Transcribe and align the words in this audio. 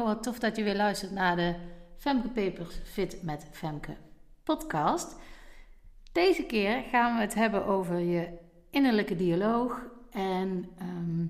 Wat 0.00 0.22
tof 0.22 0.38
dat 0.38 0.56
je 0.56 0.62
weer 0.62 0.76
luistert 0.76 1.10
naar 1.10 1.36
de 1.36 1.54
Femke 1.96 2.28
Papers 2.28 2.80
Fit 2.84 3.22
met 3.22 3.46
Femke 3.50 3.96
podcast. 4.44 5.16
Deze 6.12 6.42
keer 6.42 6.82
gaan 6.90 7.14
we 7.14 7.20
het 7.20 7.34
hebben 7.34 7.66
over 7.66 7.98
je 7.98 8.28
innerlijke 8.70 9.16
dialoog 9.16 9.86
en 10.10 10.68
ehm, 10.78 11.26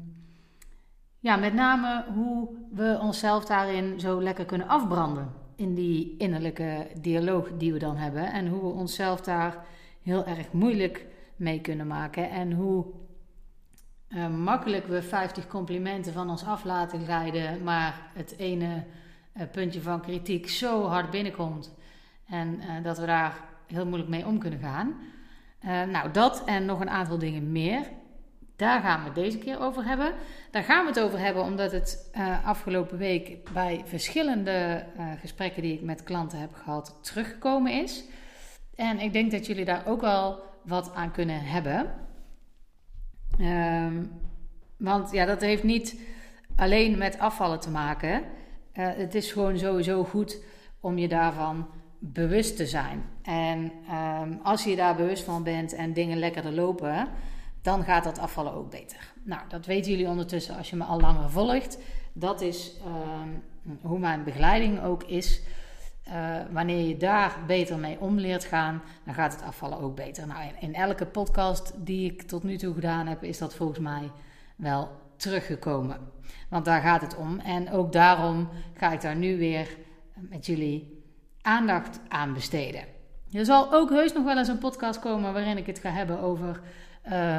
ja, 1.19 1.37
met 1.37 1.55
name 1.55 2.05
hoe 2.15 2.48
we 2.71 2.98
onszelf 3.01 3.45
daarin 3.45 4.01
zo 4.01 4.23
lekker 4.23 4.45
kunnen 4.45 4.69
afbranden 4.69 5.33
in 5.56 5.75
die 5.75 6.15
innerlijke 6.19 6.87
dialoog 7.01 7.48
die 7.59 7.73
we 7.73 7.79
dan 7.79 7.97
hebben 7.97 8.33
en 8.33 8.48
hoe 8.48 8.61
we 8.61 8.79
onszelf 8.79 9.20
daar 9.20 9.65
heel 10.03 10.27
erg 10.27 10.53
moeilijk 10.53 11.06
mee 11.37 11.61
kunnen 11.61 11.87
maken 11.87 12.31
en 12.31 12.53
hoe 12.53 12.87
uh, 14.15 14.29
makkelijk 14.29 14.87
we 14.87 15.02
50 15.02 15.47
complimenten 15.47 16.12
van 16.12 16.30
ons 16.30 16.45
af 16.45 16.65
laten 16.65 17.05
glijden, 17.05 17.62
maar 17.62 18.11
het 18.12 18.34
ene 18.39 18.84
uh, 19.37 19.43
puntje 19.53 19.80
van 19.80 20.01
kritiek 20.01 20.48
zo 20.48 20.84
hard 20.87 21.11
binnenkomt 21.11 21.75
en 22.29 22.61
uh, 22.61 22.84
dat 22.84 22.98
we 22.98 23.06
daar 23.06 23.37
heel 23.67 23.87
moeilijk 23.87 24.11
mee 24.11 24.27
om 24.27 24.39
kunnen 24.39 24.59
gaan. 24.59 24.95
nou, 25.91 26.11
dat 26.11 26.45
en 26.45 26.65
nog 26.65 26.80
een 26.80 26.91
aantal 26.91 27.19
dingen 27.19 27.53
meer. 27.53 27.80
Daar 28.56 28.80
gaan 28.80 28.98
we 28.98 29.05
het 29.05 29.15
deze 29.15 29.39
keer 29.39 29.61
over 29.61 29.84
hebben. 29.84 30.12
Daar 30.51 30.62
gaan 30.62 30.84
we 30.84 30.91
het 30.91 31.01
over 31.01 31.19
hebben 31.19 31.42
omdat 31.42 31.73
het 31.73 32.11
afgelopen 32.45 32.98
week 32.98 33.53
bij 33.53 33.83
verschillende 33.84 34.84
gesprekken 35.20 35.62
die 35.62 35.75
ik 35.75 35.83
met 35.83 36.03
klanten 36.03 36.39
heb 36.39 36.55
gehad 36.55 36.98
teruggekomen 37.01 37.73
is. 37.83 38.05
En 38.75 38.98
ik 38.98 39.12
denk 39.12 39.31
dat 39.31 39.47
jullie 39.47 39.64
daar 39.64 39.86
ook 39.86 40.01
wel 40.01 40.42
wat 40.62 40.95
aan 40.95 41.11
kunnen 41.11 41.45
hebben. 41.45 41.95
Um, 43.41 44.11
want 44.77 45.12
ja, 45.12 45.25
dat 45.25 45.41
heeft 45.41 45.62
niet 45.62 46.00
alleen 46.56 46.98
met 46.98 47.19
afvallen 47.19 47.61
te 47.61 47.70
maken. 47.70 48.22
Uh, 48.74 48.89
het 48.94 49.14
is 49.14 49.33
gewoon 49.33 49.58
sowieso 49.58 50.05
goed 50.05 50.42
om 50.80 50.98
je 50.98 51.08
daarvan 51.08 51.66
bewust 51.98 52.56
te 52.56 52.66
zijn. 52.66 53.02
En 53.22 53.72
um, 54.22 54.41
als 54.42 54.64
je 54.64 54.77
daar 54.77 54.97
bewust 54.97 55.24
van 55.24 55.42
bent 55.42 55.74
en 55.74 55.92
dingen 55.92 56.19
lekkerder 56.19 56.52
lopen, 56.52 57.08
dan 57.62 57.84
gaat 57.84 58.05
dat 58.05 58.19
afvallen 58.19 58.52
ook 58.52 58.70
beter. 58.70 59.12
Nou, 59.22 59.42
dat 59.48 59.67
weten 59.67 59.91
jullie 59.91 60.08
ondertussen 60.08 60.56
als 60.56 60.70
je 60.70 60.77
me 60.77 60.84
al 60.84 61.00
langer 61.00 61.30
volgt. 61.30 61.78
Dat 62.12 62.41
is 62.41 62.77
um, 62.86 63.42
hoe 63.83 63.98
mijn 63.98 64.24
begeleiding 64.24 64.83
ook 64.83 65.02
is. 65.02 65.42
Uh, 66.08 66.36
wanneer 66.50 66.89
je 66.89 66.97
daar 66.97 67.36
beter 67.47 67.78
mee 67.78 68.00
om 68.00 68.19
leert 68.19 68.45
gaan, 68.45 68.83
dan 69.05 69.14
gaat 69.14 69.33
het 69.33 69.42
afvallen 69.42 69.78
ook 69.78 69.97
beter. 69.97 70.27
Nou, 70.27 70.41
in, 70.61 70.75
elke 70.75 71.06
podcast 71.06 71.72
die 71.77 72.12
ik 72.12 72.22
tot 72.22 72.42
nu 72.42 72.56
toe 72.56 72.75
gedaan 72.75 73.06
heb, 73.06 73.22
is 73.22 73.39
dat 73.39 73.55
volgens 73.55 73.78
mij 73.78 74.11
wel 74.56 74.91
teruggekomen. 75.17 75.98
Want 76.48 76.64
daar 76.64 76.80
gaat 76.80 77.00
het 77.00 77.17
om. 77.17 77.39
En 77.39 77.70
ook 77.70 77.92
daarom 77.92 78.48
ga 78.75 78.92
ik 78.92 79.00
daar 79.00 79.17
nu 79.17 79.39
weer 79.39 79.77
met 80.12 80.47
jullie 80.47 81.05
aandacht 81.42 82.00
aan 82.08 82.33
besteden. 82.33 82.84
Er 83.33 83.45
zal 83.45 83.73
ook 83.73 83.91
heus 83.91 84.12
nog 84.12 84.25
wel 84.25 84.39
eens 84.39 84.48
een 84.48 84.58
podcast 84.58 85.00
komen 85.00 85.33
waarin 85.33 85.56
ik 85.56 85.67
het 85.67 85.78
ga 85.78 85.91
hebben 85.91 86.20
over 86.20 86.61
uh, 87.12 87.39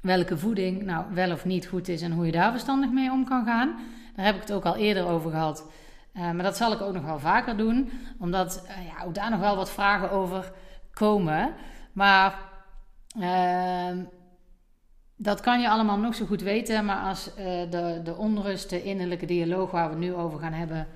welke 0.00 0.38
voeding 0.38 0.82
nou 0.82 1.04
wel 1.14 1.32
of 1.32 1.44
niet 1.44 1.66
goed 1.66 1.88
is 1.88 2.02
en 2.02 2.12
hoe 2.12 2.26
je 2.26 2.32
daar 2.32 2.50
verstandig 2.50 2.90
mee 2.90 3.10
om 3.10 3.24
kan 3.24 3.44
gaan. 3.44 3.76
Daar 4.16 4.24
heb 4.24 4.34
ik 4.34 4.40
het 4.40 4.52
ook 4.52 4.64
al 4.64 4.76
eerder 4.76 5.06
over 5.06 5.30
gehad. 5.30 5.66
Uh, 6.14 6.22
maar 6.22 6.42
dat 6.42 6.56
zal 6.56 6.72
ik 6.72 6.80
ook 6.80 6.94
nog 6.94 7.04
wel 7.04 7.18
vaker 7.18 7.56
doen, 7.56 7.90
omdat 8.18 8.64
uh, 8.68 8.86
ja, 8.86 9.04
ook 9.04 9.14
daar 9.14 9.30
nog 9.30 9.40
wel 9.40 9.56
wat 9.56 9.70
vragen 9.70 10.10
over 10.10 10.52
komen. 10.90 11.54
Maar 11.92 12.38
ehm, 13.20 14.04
dat 15.16 15.40
kan 15.40 15.60
je 15.60 15.68
allemaal 15.68 15.98
nog 15.98 16.14
zo 16.14 16.26
goed 16.26 16.42
weten, 16.42 16.84
maar 16.84 17.02
als 17.02 17.28
uh, 17.28 17.34
de, 17.70 18.00
de 18.04 18.16
onrust, 18.16 18.70
de 18.70 18.82
innerlijke 18.82 19.26
dialoog 19.26 19.70
waar 19.70 19.84
we 19.84 19.90
het 19.90 20.04
nu 20.04 20.14
over 20.14 20.38
gaan 20.38 20.52
hebben, 20.52 20.86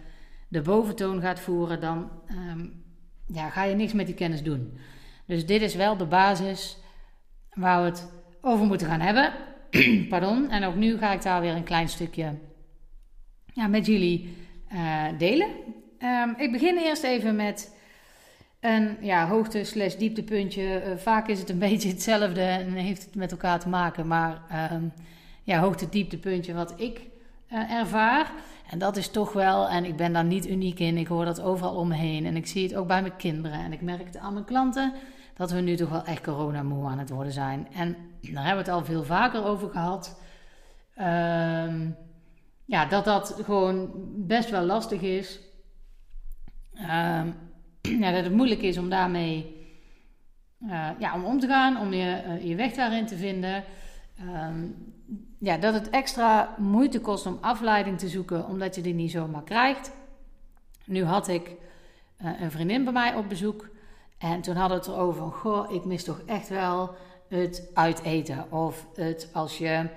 de 0.48 0.62
boventoon 0.62 1.20
gaat 1.20 1.40
voeren, 1.40 1.80
dan 1.80 2.10
um, 2.30 2.84
ja, 3.26 3.50
ga 3.50 3.62
je 3.62 3.74
niks 3.74 3.92
met 3.92 4.06
die 4.06 4.14
kennis 4.14 4.42
doen. 4.42 4.78
Dus 5.26 5.46
dit 5.46 5.62
is 5.62 5.74
wel 5.74 5.96
de 5.96 6.06
basis 6.06 6.78
waar 7.50 7.80
we 7.80 7.88
het 7.88 8.12
over 8.40 8.66
moeten 8.66 8.86
gaan 8.86 9.00
hebben. 9.00 9.32
Pardon. 10.08 10.50
En 10.50 10.64
ook 10.64 10.74
nu 10.74 10.98
ga 10.98 11.12
ik 11.12 11.22
daar 11.22 11.40
weer 11.40 11.54
een 11.54 11.64
klein 11.64 11.88
stukje 11.88 12.34
ja, 13.52 13.66
met 13.66 13.86
jullie 13.86 14.36
uh, 14.76 15.18
delen. 15.18 15.48
Um, 15.98 16.34
ik 16.36 16.52
begin 16.52 16.76
eerst 16.76 17.02
even 17.02 17.36
met 17.36 17.74
een 18.60 18.96
ja, 19.00 19.28
hoogte 19.28 19.64
slash 19.64 19.94
dieptepuntje. 19.94 20.82
Uh, 20.86 20.96
vaak 20.96 21.28
is 21.28 21.38
het 21.38 21.50
een 21.50 21.58
beetje 21.68 21.88
hetzelfde 21.88 22.40
en 22.40 22.72
heeft 22.72 23.04
het 23.04 23.14
met 23.14 23.30
elkaar 23.30 23.60
te 23.60 23.68
maken. 23.68 24.06
Maar 24.06 24.42
um, 24.72 24.92
ja, 25.42 25.60
hoogte 25.60 25.88
dieptepuntje 25.88 26.54
wat 26.54 26.74
ik 26.76 27.00
uh, 27.52 27.72
ervaar. 27.72 28.32
En 28.70 28.78
dat 28.78 28.96
is 28.96 29.08
toch 29.08 29.32
wel, 29.32 29.68
en 29.68 29.84
ik 29.84 29.96
ben 29.96 30.12
daar 30.12 30.24
niet 30.24 30.48
uniek 30.48 30.78
in. 30.78 30.96
Ik 30.96 31.06
hoor 31.06 31.24
dat 31.24 31.40
overal 31.40 31.74
om 31.74 31.88
me 31.88 31.94
heen. 31.94 32.26
En 32.26 32.36
ik 32.36 32.46
zie 32.46 32.62
het 32.62 32.74
ook 32.74 32.86
bij 32.86 33.00
mijn 33.00 33.16
kinderen. 33.16 33.58
En 33.58 33.72
ik 33.72 33.80
merk 33.80 34.06
het 34.06 34.16
aan 34.16 34.32
mijn 34.32 34.44
klanten. 34.44 34.92
Dat 35.34 35.50
we 35.50 35.60
nu 35.60 35.76
toch 35.76 35.90
wel 35.90 36.04
echt 36.04 36.22
corona-moe 36.22 36.88
aan 36.88 36.98
het 36.98 37.10
worden 37.10 37.32
zijn. 37.32 37.68
En 37.74 37.96
daar 38.20 38.44
hebben 38.44 38.64
we 38.64 38.70
het 38.70 38.80
al 38.80 38.84
veel 38.84 39.04
vaker 39.04 39.44
over 39.44 39.70
gehad. 39.70 40.20
Um, 40.98 41.96
ja, 42.66 42.86
dat 42.86 43.04
dat 43.04 43.38
gewoon 43.44 43.90
best 44.26 44.50
wel 44.50 44.62
lastig 44.62 45.00
is. 45.00 45.40
Um, 46.74 47.34
ja, 48.02 48.12
dat 48.12 48.24
het 48.24 48.32
moeilijk 48.32 48.62
is 48.62 48.78
om 48.78 48.88
daarmee 48.88 49.54
uh, 50.60 50.88
ja, 50.98 51.14
om 51.14 51.24
om 51.24 51.40
te 51.40 51.46
gaan, 51.46 51.80
om 51.80 51.92
je, 51.92 52.22
uh, 52.26 52.48
je 52.48 52.54
weg 52.54 52.72
daarin 52.72 53.06
te 53.06 53.16
vinden. 53.16 53.64
Um, 54.20 54.94
ja, 55.38 55.56
dat 55.56 55.74
het 55.74 55.90
extra 55.90 56.54
moeite 56.58 57.00
kost 57.00 57.26
om 57.26 57.38
afleiding 57.40 57.98
te 57.98 58.08
zoeken, 58.08 58.46
omdat 58.46 58.74
je 58.74 58.80
die 58.80 58.94
niet 58.94 59.10
zomaar 59.10 59.42
krijgt. 59.42 59.92
Nu 60.84 61.04
had 61.04 61.28
ik 61.28 61.48
uh, 62.22 62.40
een 62.40 62.50
vriendin 62.50 62.84
bij 62.84 62.92
mij 62.92 63.14
op 63.14 63.28
bezoek. 63.28 63.68
En 64.18 64.40
toen 64.40 64.56
hadden 64.56 64.78
we 64.78 64.84
het 64.84 64.94
erover 64.94 65.32
goh, 65.32 65.72
ik 65.72 65.84
mis 65.84 66.04
toch 66.04 66.20
echt 66.26 66.48
wel 66.48 66.94
het 67.28 67.70
uiteten. 67.74 68.52
Of 68.52 68.86
het 68.94 69.30
als 69.32 69.58
je 69.58 69.88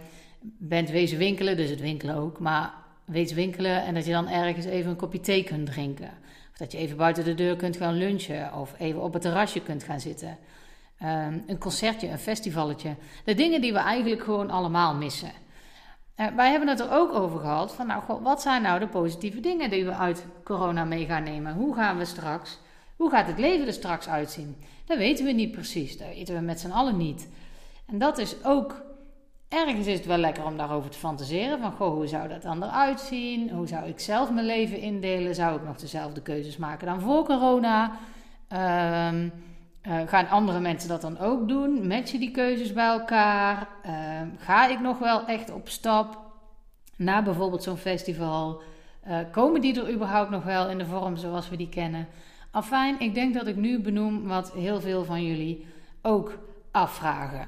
bent 0.41 0.89
wezen 0.89 1.17
winkelen, 1.17 1.57
dus 1.57 1.69
het 1.69 1.81
winkelen 1.81 2.15
ook, 2.15 2.39
maar 2.39 2.73
weet 3.05 3.33
winkelen 3.33 3.83
en 3.83 3.93
dat 3.93 4.05
je 4.05 4.11
dan 4.11 4.27
ergens 4.27 4.65
even 4.65 4.89
een 4.89 4.97
kopje 4.97 5.19
thee 5.19 5.43
kunt 5.43 5.65
drinken. 5.65 6.11
Of 6.51 6.57
dat 6.57 6.71
je 6.71 6.77
even 6.77 6.97
buiten 6.97 7.23
de 7.23 7.35
deur 7.35 7.55
kunt 7.55 7.77
gaan 7.77 7.93
lunchen 7.93 8.53
of 8.53 8.73
even 8.77 9.01
op 9.01 9.13
het 9.13 9.21
terrasje 9.21 9.61
kunt 9.61 9.83
gaan 9.83 9.99
zitten. 9.99 10.37
Um, 11.03 11.43
een 11.47 11.57
concertje, 11.57 12.07
een 12.07 12.19
festivalletje. 12.19 12.95
De 13.23 13.33
dingen 13.33 13.61
die 13.61 13.73
we 13.73 13.79
eigenlijk 13.79 14.23
gewoon 14.23 14.49
allemaal 14.49 14.95
missen. 14.95 15.31
Uh, 16.17 16.27
wij 16.35 16.49
hebben 16.49 16.69
het 16.69 16.79
er 16.79 16.91
ook 16.91 17.13
over 17.13 17.39
gehad 17.39 17.73
van, 17.73 17.87
nou, 17.87 18.03
wat 18.21 18.41
zijn 18.41 18.61
nou 18.61 18.79
de 18.79 18.87
positieve 18.87 19.39
dingen 19.39 19.69
die 19.69 19.85
we 19.85 19.93
uit 19.93 20.25
corona 20.43 20.83
mee 20.83 21.05
gaan 21.05 21.23
nemen? 21.23 21.53
Hoe 21.53 21.75
gaan 21.75 21.97
we 21.97 22.05
straks, 22.05 22.59
hoe 22.95 23.09
gaat 23.09 23.27
het 23.27 23.39
leven 23.39 23.67
er 23.67 23.73
straks 23.73 24.07
uitzien? 24.07 24.55
Dat 24.85 24.97
weten 24.97 25.25
we 25.25 25.31
niet 25.31 25.51
precies, 25.51 25.97
dat 25.97 26.07
weten 26.07 26.35
we 26.35 26.41
met 26.41 26.59
z'n 26.59 26.71
allen 26.71 26.97
niet. 26.97 27.27
En 27.85 27.97
dat 27.97 28.17
is 28.17 28.35
ook 28.43 28.81
Ergens 29.49 29.87
is 29.87 29.97
het 29.97 30.05
wel 30.05 30.17
lekker 30.17 30.45
om 30.45 30.57
daarover 30.57 30.89
te 30.89 30.97
fantaseren. 30.97 31.59
Van, 31.59 31.71
goh, 31.71 31.93
hoe 31.93 32.07
zou 32.07 32.27
dat 32.27 32.41
dan 32.41 32.63
eruit 32.63 32.99
zien? 32.99 33.49
Hoe 33.49 33.67
zou 33.67 33.87
ik 33.87 33.99
zelf 33.99 34.31
mijn 34.31 34.45
leven 34.45 34.79
indelen? 34.79 35.35
Zou 35.35 35.55
ik 35.55 35.63
nog 35.63 35.77
dezelfde 35.77 36.21
keuzes 36.21 36.57
maken 36.57 36.87
dan 36.87 37.01
voor 37.01 37.25
corona? 37.25 37.91
Um, 39.09 39.31
uh, 39.87 39.99
gaan 40.05 40.29
andere 40.29 40.59
mensen 40.59 40.89
dat 40.89 41.01
dan 41.01 41.19
ook 41.19 41.47
doen? 41.47 41.87
Matchen 41.87 42.19
die 42.19 42.31
keuzes 42.31 42.73
bij 42.73 42.87
elkaar? 42.87 43.67
Uh, 43.85 43.91
ga 44.37 44.67
ik 44.67 44.79
nog 44.79 44.99
wel 44.99 45.25
echt 45.25 45.51
op 45.51 45.69
stap 45.69 46.17
naar 46.95 47.23
bijvoorbeeld 47.23 47.63
zo'n 47.63 47.77
festival? 47.77 48.61
Uh, 49.07 49.17
komen 49.31 49.61
die 49.61 49.81
er 49.81 49.93
überhaupt 49.93 50.29
nog 50.29 50.43
wel 50.43 50.69
in 50.69 50.77
de 50.77 50.85
vorm 50.85 51.17
zoals 51.17 51.49
we 51.49 51.57
die 51.57 51.69
kennen? 51.69 52.07
Afijn, 52.51 52.99
ik 52.99 53.13
denk 53.13 53.33
dat 53.33 53.47
ik 53.47 53.55
nu 53.55 53.79
benoem 53.79 54.27
wat 54.27 54.51
heel 54.51 54.81
veel 54.81 55.03
van 55.03 55.23
jullie 55.23 55.65
ook 56.01 56.37
afvragen. 56.71 57.47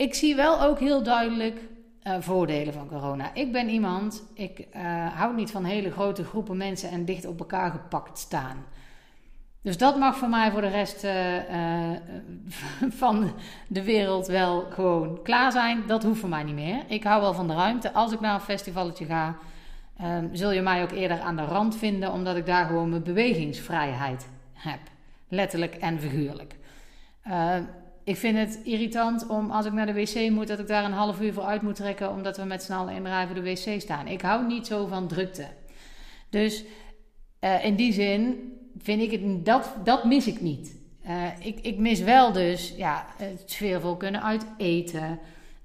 Ik 0.00 0.14
zie 0.14 0.34
wel 0.34 0.62
ook 0.62 0.78
heel 0.78 1.02
duidelijk 1.02 1.60
uh, 2.02 2.14
voordelen 2.20 2.72
van 2.72 2.88
corona. 2.88 3.34
Ik 3.34 3.52
ben 3.52 3.68
iemand, 3.68 4.22
ik 4.34 4.58
uh, 4.76 4.82
hou 5.14 5.34
niet 5.34 5.50
van 5.50 5.64
hele 5.64 5.90
grote 5.90 6.24
groepen 6.24 6.56
mensen 6.56 6.90
en 6.90 7.04
dicht 7.04 7.26
op 7.26 7.38
elkaar 7.38 7.70
gepakt 7.70 8.18
staan. 8.18 8.64
Dus 9.62 9.78
dat 9.78 9.98
mag 9.98 10.16
voor 10.16 10.28
mij 10.28 10.50
voor 10.50 10.60
de 10.60 10.68
rest 10.68 11.04
uh, 11.04 11.12
van 13.02 13.32
de 13.68 13.84
wereld 13.84 14.26
wel 14.26 14.66
gewoon 14.70 15.22
klaar 15.22 15.52
zijn. 15.52 15.86
Dat 15.86 16.02
hoeft 16.02 16.20
voor 16.20 16.28
mij 16.28 16.42
niet 16.42 16.54
meer. 16.54 16.82
Ik 16.86 17.04
hou 17.04 17.20
wel 17.20 17.34
van 17.34 17.48
de 17.48 17.54
ruimte. 17.54 17.92
Als 17.92 18.12
ik 18.12 18.20
naar 18.20 18.34
een 18.34 18.40
festivalletje 18.40 19.04
ga, 19.04 19.36
um, 20.02 20.28
zul 20.32 20.50
je 20.50 20.62
mij 20.62 20.82
ook 20.82 20.92
eerder 20.92 21.20
aan 21.20 21.36
de 21.36 21.44
rand 21.44 21.76
vinden, 21.76 22.12
omdat 22.12 22.36
ik 22.36 22.46
daar 22.46 22.66
gewoon 22.66 22.90
mijn 22.90 23.02
bewegingsvrijheid 23.02 24.28
heb. 24.52 24.80
Letterlijk 25.28 25.74
en 25.74 26.00
figuurlijk. 26.00 26.54
Ik 28.04 28.16
vind 28.16 28.36
het 28.36 28.60
irritant 28.64 29.26
om 29.26 29.50
als 29.50 29.66
ik 29.66 29.72
naar 29.72 29.86
de 29.86 29.92
wc 29.92 30.30
moet, 30.30 30.48
dat 30.48 30.58
ik 30.58 30.66
daar 30.66 30.84
een 30.84 30.92
half 30.92 31.20
uur 31.20 31.32
voor 31.32 31.42
uit 31.42 31.62
moet 31.62 31.74
trekken, 31.74 32.10
omdat 32.10 32.36
we 32.36 32.44
met 32.44 32.62
z'n 32.62 32.72
allen 32.72 32.94
in 32.94 33.02
de 33.02 33.08
rij 33.08 33.26
voor 33.26 33.34
de 33.34 33.42
wc 33.42 33.80
staan. 33.80 34.06
Ik 34.06 34.20
hou 34.20 34.46
niet 34.46 34.66
zo 34.66 34.86
van 34.86 35.08
drukte. 35.08 35.46
Dus 36.30 36.64
uh, 37.40 37.64
in 37.64 37.74
die 37.74 37.92
zin 37.92 38.52
vind 38.78 39.02
ik 39.02 39.10
het, 39.10 39.44
dat, 39.44 39.74
dat 39.84 40.04
mis 40.04 40.26
ik 40.26 40.40
niet. 40.40 40.78
Uh, 41.06 41.46
ik, 41.46 41.60
ik 41.60 41.78
mis 41.78 42.00
wel 42.00 42.32
dus 42.32 42.74
ja, 42.76 43.06
het 43.16 43.42
sfeervol 43.46 43.96
kunnen 43.96 44.22
uiteten. 44.22 45.18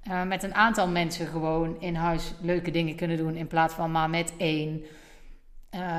uh, 0.08 0.22
met 0.22 0.42
een 0.42 0.54
aantal 0.54 0.88
mensen 0.88 1.26
gewoon 1.26 1.80
in 1.80 1.94
huis 1.94 2.32
leuke 2.40 2.70
dingen 2.70 2.96
kunnen 2.96 3.16
doen 3.16 3.34
in 3.34 3.46
plaats 3.46 3.74
van 3.74 3.90
maar 3.90 4.10
met 4.10 4.32
één. 4.38 4.84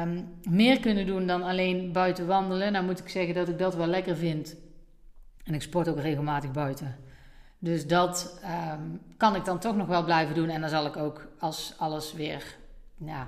Um, 0.02 0.28
meer 0.50 0.80
kunnen 0.80 1.06
doen 1.06 1.28
dan 1.28 1.44
alleen 1.44 1.92
buiten 1.92 2.28
wandelen. 2.28 2.72
Nou 2.72 2.86
moet 2.86 3.00
ik 3.00 3.10
zeggen 3.10 3.34
dat 3.34 3.48
ik 3.48 3.60
dat 3.60 3.76
wel 3.76 3.88
lekker 3.88 4.16
vind. 4.16 4.56
En 5.48 5.54
ik 5.54 5.62
sport 5.62 5.88
ook 5.90 6.00
regelmatig 6.00 6.52
buiten. 6.52 6.96
Dus 7.60 7.88
dat 7.88 8.40
um, 8.74 9.02
kan 9.18 9.36
ik 9.36 9.46
dan 9.46 9.60
toch 9.60 9.76
nog 9.76 9.88
wel 9.88 10.04
blijven 10.04 10.36
doen. 10.36 10.50
En 10.50 10.62
dan 10.62 10.70
zal 10.70 10.86
ik 10.86 10.98
ook 10.98 11.28
als 11.40 11.74
alles 11.78 12.14
weer 12.14 12.58
ja, 12.98 13.28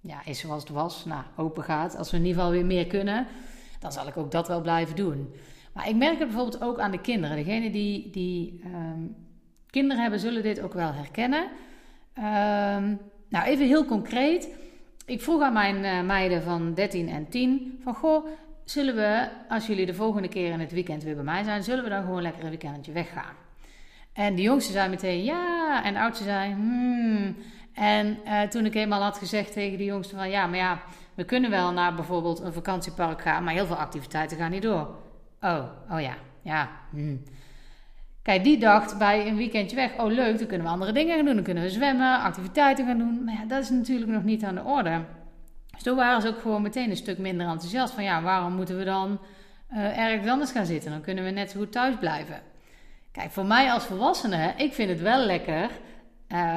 ja, 0.00 0.24
is 0.24 0.38
zoals 0.38 0.62
het 0.62 0.72
was, 0.72 1.04
nou, 1.04 1.22
open 1.36 1.64
gaat. 1.64 1.96
Als 1.96 2.10
we 2.10 2.16
in 2.16 2.22
ieder 2.24 2.36
geval 2.36 2.54
weer 2.54 2.66
meer 2.66 2.86
kunnen, 2.86 3.26
dan 3.80 3.92
zal 3.92 4.06
ik 4.06 4.16
ook 4.16 4.30
dat 4.30 4.48
wel 4.48 4.60
blijven 4.60 4.96
doen. 4.96 5.34
Maar 5.72 5.88
ik 5.88 5.96
merk 5.96 6.18
het 6.18 6.28
bijvoorbeeld 6.28 6.62
ook 6.62 6.78
aan 6.78 6.90
de 6.90 7.00
kinderen. 7.00 7.36
Degenen 7.36 7.72
die, 7.72 8.10
die 8.10 8.60
um, 8.64 9.16
kinderen 9.70 10.02
hebben, 10.02 10.20
zullen 10.20 10.42
dit 10.42 10.60
ook 10.60 10.72
wel 10.72 10.92
herkennen. 10.92 11.42
Um, 12.18 12.98
nou, 13.28 13.44
even 13.44 13.66
heel 13.66 13.84
concreet. 13.84 14.48
Ik 15.06 15.22
vroeg 15.22 15.42
aan 15.42 15.52
mijn 15.52 15.76
uh, 15.84 16.02
meiden 16.02 16.42
van 16.42 16.74
13 16.74 17.08
en 17.08 17.28
10 17.28 17.80
van 17.82 17.94
goh, 17.94 18.26
zullen 18.66 18.94
we, 18.94 19.28
als 19.48 19.66
jullie 19.66 19.86
de 19.86 19.94
volgende 19.94 20.28
keer 20.28 20.52
in 20.52 20.60
het 20.60 20.72
weekend 20.72 21.02
weer 21.02 21.14
bij 21.14 21.24
mij 21.24 21.42
zijn, 21.42 21.62
zullen 21.62 21.84
we 21.84 21.90
dan 21.90 22.02
gewoon 22.02 22.22
lekker 22.22 22.44
een 22.44 22.48
weekendje 22.48 22.92
weggaan? 22.92 23.34
En 24.12 24.34
de 24.34 24.42
jongste 24.42 24.72
zei 24.72 24.88
meteen 24.88 25.24
ja, 25.24 25.84
en 25.84 25.94
de 25.94 26.00
oudste 26.00 26.24
zei 26.24 26.52
hmm. 26.52 27.36
En 27.72 28.18
uh, 28.24 28.42
toen 28.42 28.64
ik 28.64 28.74
eenmaal 28.74 29.02
had 29.02 29.18
gezegd 29.18 29.52
tegen 29.52 29.78
de 29.78 29.84
jongste 29.84 30.16
van 30.16 30.30
ja, 30.30 30.46
maar 30.46 30.58
ja, 30.58 30.82
we 31.14 31.24
kunnen 31.24 31.50
wel 31.50 31.72
naar 31.72 31.94
bijvoorbeeld 31.94 32.40
een 32.40 32.52
vakantiepark 32.52 33.22
gaan, 33.22 33.44
maar 33.44 33.54
heel 33.54 33.66
veel 33.66 33.76
activiteiten 33.76 34.36
gaan 34.36 34.50
niet 34.50 34.62
door. 34.62 34.88
Oh, 35.40 35.64
oh 35.90 36.00
ja, 36.00 36.14
ja. 36.42 36.70
Hmm. 36.90 37.22
Kijk, 38.22 38.44
die 38.44 38.58
dacht 38.58 38.98
bij 38.98 39.26
een 39.26 39.36
weekendje 39.36 39.76
weg, 39.76 39.98
oh 39.98 40.12
leuk, 40.12 40.38
dan 40.38 40.46
kunnen 40.46 40.66
we 40.66 40.72
andere 40.72 40.92
dingen 40.92 41.16
gaan 41.16 41.24
doen. 41.24 41.34
Dan 41.34 41.44
kunnen 41.44 41.62
we 41.62 41.70
zwemmen, 41.70 42.20
activiteiten 42.20 42.86
gaan 42.86 42.98
doen. 42.98 43.24
Maar 43.24 43.34
ja, 43.34 43.44
dat 43.44 43.62
is 43.62 43.70
natuurlijk 43.70 44.10
nog 44.10 44.24
niet 44.24 44.44
aan 44.44 44.54
de 44.54 44.64
orde. 44.64 45.00
Dus 45.76 45.84
toen 45.84 45.96
waren 45.96 46.22
ze 46.22 46.28
ook 46.28 46.40
gewoon 46.40 46.62
meteen 46.62 46.90
een 46.90 46.96
stuk 46.96 47.18
minder 47.18 47.46
enthousiast. 47.46 47.94
Van 47.94 48.04
ja, 48.04 48.22
waarom 48.22 48.52
moeten 48.52 48.78
we 48.78 48.84
dan 48.84 49.18
uh, 49.72 49.98
ergens 49.98 50.30
anders 50.30 50.50
gaan 50.50 50.66
zitten? 50.66 50.90
Dan 50.90 51.00
kunnen 51.00 51.24
we 51.24 51.30
net 51.30 51.50
zo 51.50 51.58
goed 51.58 51.72
thuis 51.72 51.94
blijven. 51.96 52.40
Kijk, 53.12 53.30
voor 53.30 53.46
mij 53.46 53.72
als 53.72 53.84
volwassene, 53.84 54.52
ik 54.56 54.72
vind 54.74 54.88
het 54.88 55.00
wel 55.00 55.24
lekker 55.24 55.70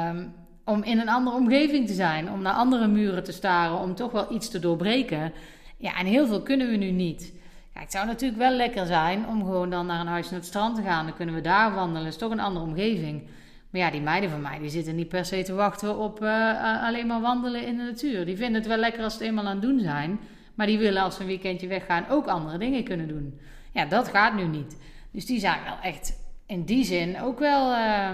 um, 0.10 0.34
om 0.66 0.84
in 0.84 1.00
een 1.00 1.10
andere 1.10 1.36
omgeving 1.36 1.88
te 1.88 1.94
zijn. 1.94 2.32
Om 2.32 2.42
naar 2.42 2.54
andere 2.54 2.88
muren 2.88 3.24
te 3.24 3.32
staren, 3.32 3.80
om 3.80 3.96
toch 3.96 4.12
wel 4.12 4.34
iets 4.34 4.50
te 4.50 4.60
doorbreken. 4.60 5.34
Ja, 5.78 5.98
en 5.98 6.06
heel 6.06 6.28
veel 6.28 6.42
kunnen 6.42 6.70
we 6.70 6.76
nu 6.76 6.92
niet. 6.92 7.34
Kijk, 7.74 7.84
het 7.84 7.92
zou 7.92 8.06
natuurlijk 8.06 8.40
wel 8.40 8.52
lekker 8.52 8.86
zijn 8.86 9.28
om 9.28 9.44
gewoon 9.44 9.70
dan 9.70 9.86
naar 9.86 10.00
een 10.00 10.08
huis 10.08 10.30
naar 10.30 10.40
het 10.40 10.48
strand 10.48 10.76
te 10.76 10.82
gaan. 10.82 11.06
Dan 11.06 11.16
kunnen 11.16 11.36
we 11.36 11.42
daar 11.42 11.74
wandelen. 11.74 12.04
Dat 12.04 12.14
is 12.14 12.20
toch 12.20 12.32
een 12.32 12.40
andere 12.40 12.66
omgeving. 12.66 13.30
Maar 13.70 13.82
ja, 13.82 13.92
die 13.92 14.02
meiden 14.02 14.30
van 14.30 14.42
mij, 14.42 14.60
die 14.60 14.70
zitten 14.70 14.96
niet 14.96 15.10
per 15.10 15.26
se 15.26 15.44
te 15.44 15.54
wachten 15.54 15.98
op 15.98 16.24
uh, 16.24 16.84
alleen 16.84 17.08
maar 17.08 17.22
wandelen 17.22 17.66
in 17.66 17.78
de 17.78 17.84
natuur. 17.84 18.26
Die 18.26 18.38
vinden 18.38 18.56
het 18.62 18.68
wel 18.68 18.78
lekker 18.78 19.04
als 19.04 19.14
ze 19.14 19.20
het 19.20 19.28
eenmaal 19.28 19.46
aan 19.46 19.52
het 19.52 19.62
doen 19.62 19.80
zijn. 19.80 20.20
Maar 20.56 20.68
die 20.68 20.78
willen 20.78 21.02
als 21.02 21.16
ze 21.16 21.22
een 21.22 21.28
weekendje 21.28 21.68
weggaan 21.68 22.08
ook 22.10 22.28
andere 22.28 22.58
dingen 22.58 22.84
kunnen 22.84 23.08
doen. 23.08 23.40
Ja, 23.72 23.86
dat 23.86 24.08
gaat 24.08 24.36
nu 24.36 24.44
niet. 24.48 24.78
Dus 25.12 25.26
die 25.26 25.40
zijn 25.40 25.64
wel 25.64 25.80
echt 25.82 26.14
in 26.46 26.64
die 26.64 26.84
zin 26.84 27.22
ook 27.22 27.40
wel, 27.40 27.72
uh, 27.72 28.10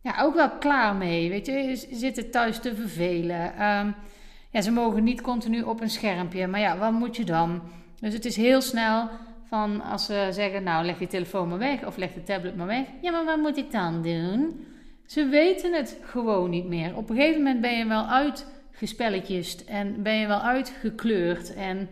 ja, 0.00 0.20
ook 0.20 0.34
wel 0.34 0.50
klaar 0.50 0.94
mee. 0.94 1.28
Weet 1.28 1.46
je, 1.46 1.74
ze 1.74 1.96
zitten 1.96 2.30
thuis 2.30 2.60
te 2.60 2.74
vervelen. 2.74 3.62
Um, 3.62 3.94
ja, 4.50 4.60
ze 4.60 4.70
mogen 4.70 5.04
niet 5.04 5.20
continu 5.20 5.62
op 5.62 5.80
een 5.80 5.90
schermpje. 5.90 6.46
Maar 6.46 6.60
ja, 6.60 6.78
wat 6.78 6.92
moet 6.92 7.16
je 7.16 7.24
dan? 7.24 7.62
Dus 8.00 8.12
het 8.14 8.24
is 8.24 8.36
heel 8.36 8.60
snel 8.60 9.10
als 9.80 10.04
ze 10.04 10.28
zeggen, 10.30 10.62
nou 10.62 10.84
leg 10.84 10.98
je 10.98 11.06
telefoon 11.06 11.48
maar 11.48 11.58
weg 11.58 11.86
of 11.86 11.96
leg 11.96 12.12
de 12.12 12.22
tablet 12.22 12.56
maar 12.56 12.66
weg. 12.66 12.86
Ja, 13.00 13.10
maar 13.10 13.24
wat 13.24 13.38
moet 13.38 13.56
ik 13.56 13.70
dan 13.70 14.02
doen? 14.02 14.66
Ze 15.06 15.26
weten 15.26 15.72
het 15.72 15.98
gewoon 16.02 16.50
niet 16.50 16.66
meer. 16.66 16.96
Op 16.96 17.10
een 17.10 17.16
gegeven 17.16 17.42
moment 17.42 17.60
ben 17.60 17.78
je 17.78 17.86
wel 17.86 18.06
uitgespelletjes 18.06 19.64
en 19.64 20.02
ben 20.02 20.14
je 20.14 20.26
wel 20.26 20.40
uitgekleurd 20.40 21.54
en 21.54 21.88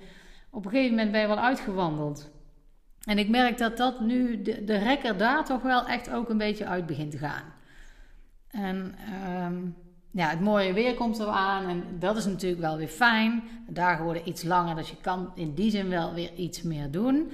op 0.50 0.64
een 0.64 0.70
gegeven 0.70 0.94
moment 0.94 1.12
ben 1.12 1.20
je 1.20 1.26
wel 1.26 1.38
uitgewandeld. 1.38 2.30
En 3.04 3.18
ik 3.18 3.28
merk 3.28 3.58
dat 3.58 3.76
dat 3.76 4.00
nu, 4.00 4.42
de, 4.42 4.64
de 4.64 4.76
rekker 4.76 5.16
daar 5.16 5.44
toch 5.44 5.62
wel 5.62 5.86
echt 5.86 6.10
ook 6.10 6.28
een 6.28 6.38
beetje 6.38 6.66
uit 6.66 6.86
begint 6.86 7.10
te 7.10 7.18
gaan. 7.18 7.44
En 8.50 8.94
um, 9.44 9.76
ja, 10.12 10.28
het 10.28 10.40
mooie 10.40 10.72
weer 10.72 10.94
komt 10.94 11.18
er 11.18 11.26
aan 11.26 11.68
en 11.68 11.84
dat 11.98 12.16
is 12.16 12.24
natuurlijk 12.24 12.60
wel 12.60 12.76
weer 12.76 12.88
fijn. 12.88 13.42
De 13.66 13.72
dagen 13.72 14.04
worden 14.04 14.28
iets 14.28 14.42
langer, 14.42 14.76
dus 14.76 14.90
je 14.90 14.96
kan 15.00 15.32
in 15.34 15.54
die 15.54 15.70
zin 15.70 15.88
wel 15.88 16.14
weer 16.14 16.34
iets 16.34 16.62
meer 16.62 16.90
doen. 16.90 17.30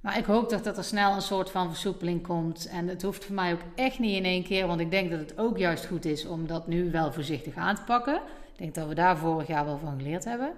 Maar 0.00 0.18
ik 0.18 0.24
hoop 0.24 0.50
dat 0.50 0.78
er 0.78 0.84
snel 0.84 1.14
een 1.14 1.22
soort 1.22 1.50
van 1.50 1.68
versoepeling 1.68 2.22
komt. 2.22 2.68
En 2.68 2.88
het 2.88 3.02
hoeft 3.02 3.24
voor 3.24 3.34
mij 3.34 3.52
ook 3.52 3.62
echt 3.74 3.98
niet 3.98 4.16
in 4.16 4.24
één 4.24 4.44
keer, 4.44 4.66
want 4.66 4.80
ik 4.80 4.90
denk 4.90 5.10
dat 5.10 5.20
het 5.20 5.38
ook 5.38 5.58
juist 5.58 5.86
goed 5.86 6.04
is 6.04 6.26
om 6.26 6.46
dat 6.46 6.66
nu 6.66 6.90
wel 6.90 7.12
voorzichtig 7.12 7.56
aan 7.56 7.74
te 7.74 7.82
pakken. 7.82 8.16
Ik 8.52 8.58
denk 8.58 8.74
dat 8.74 8.88
we 8.88 8.94
daar 8.94 9.16
vorig 9.16 9.46
jaar 9.46 9.64
wel 9.64 9.78
van 9.78 9.98
geleerd 9.98 10.24
hebben. 10.24 10.52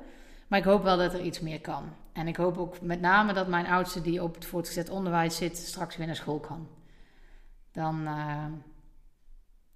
Maar 0.48 0.58
ik 0.58 0.64
hoop 0.64 0.82
wel 0.82 0.96
dat 0.96 1.14
er 1.14 1.20
iets 1.20 1.40
meer 1.40 1.60
kan. 1.60 1.84
En 2.12 2.28
ik 2.28 2.37
hoop 2.37 2.58
ook 2.58 2.81
met 2.81 3.00
name 3.00 3.32
dat 3.32 3.48
mijn 3.48 3.66
oudste, 3.66 4.00
die 4.00 4.22
op 4.22 4.34
het 4.34 4.44
voortgezet 4.44 4.90
onderwijs 4.90 5.37
zit, 5.37 5.56
straks 5.56 5.96
weer 5.96 6.06
naar 6.06 6.16
school 6.16 6.38
kan. 6.38 6.69
Dan, 7.72 8.00
uh, 8.00 8.44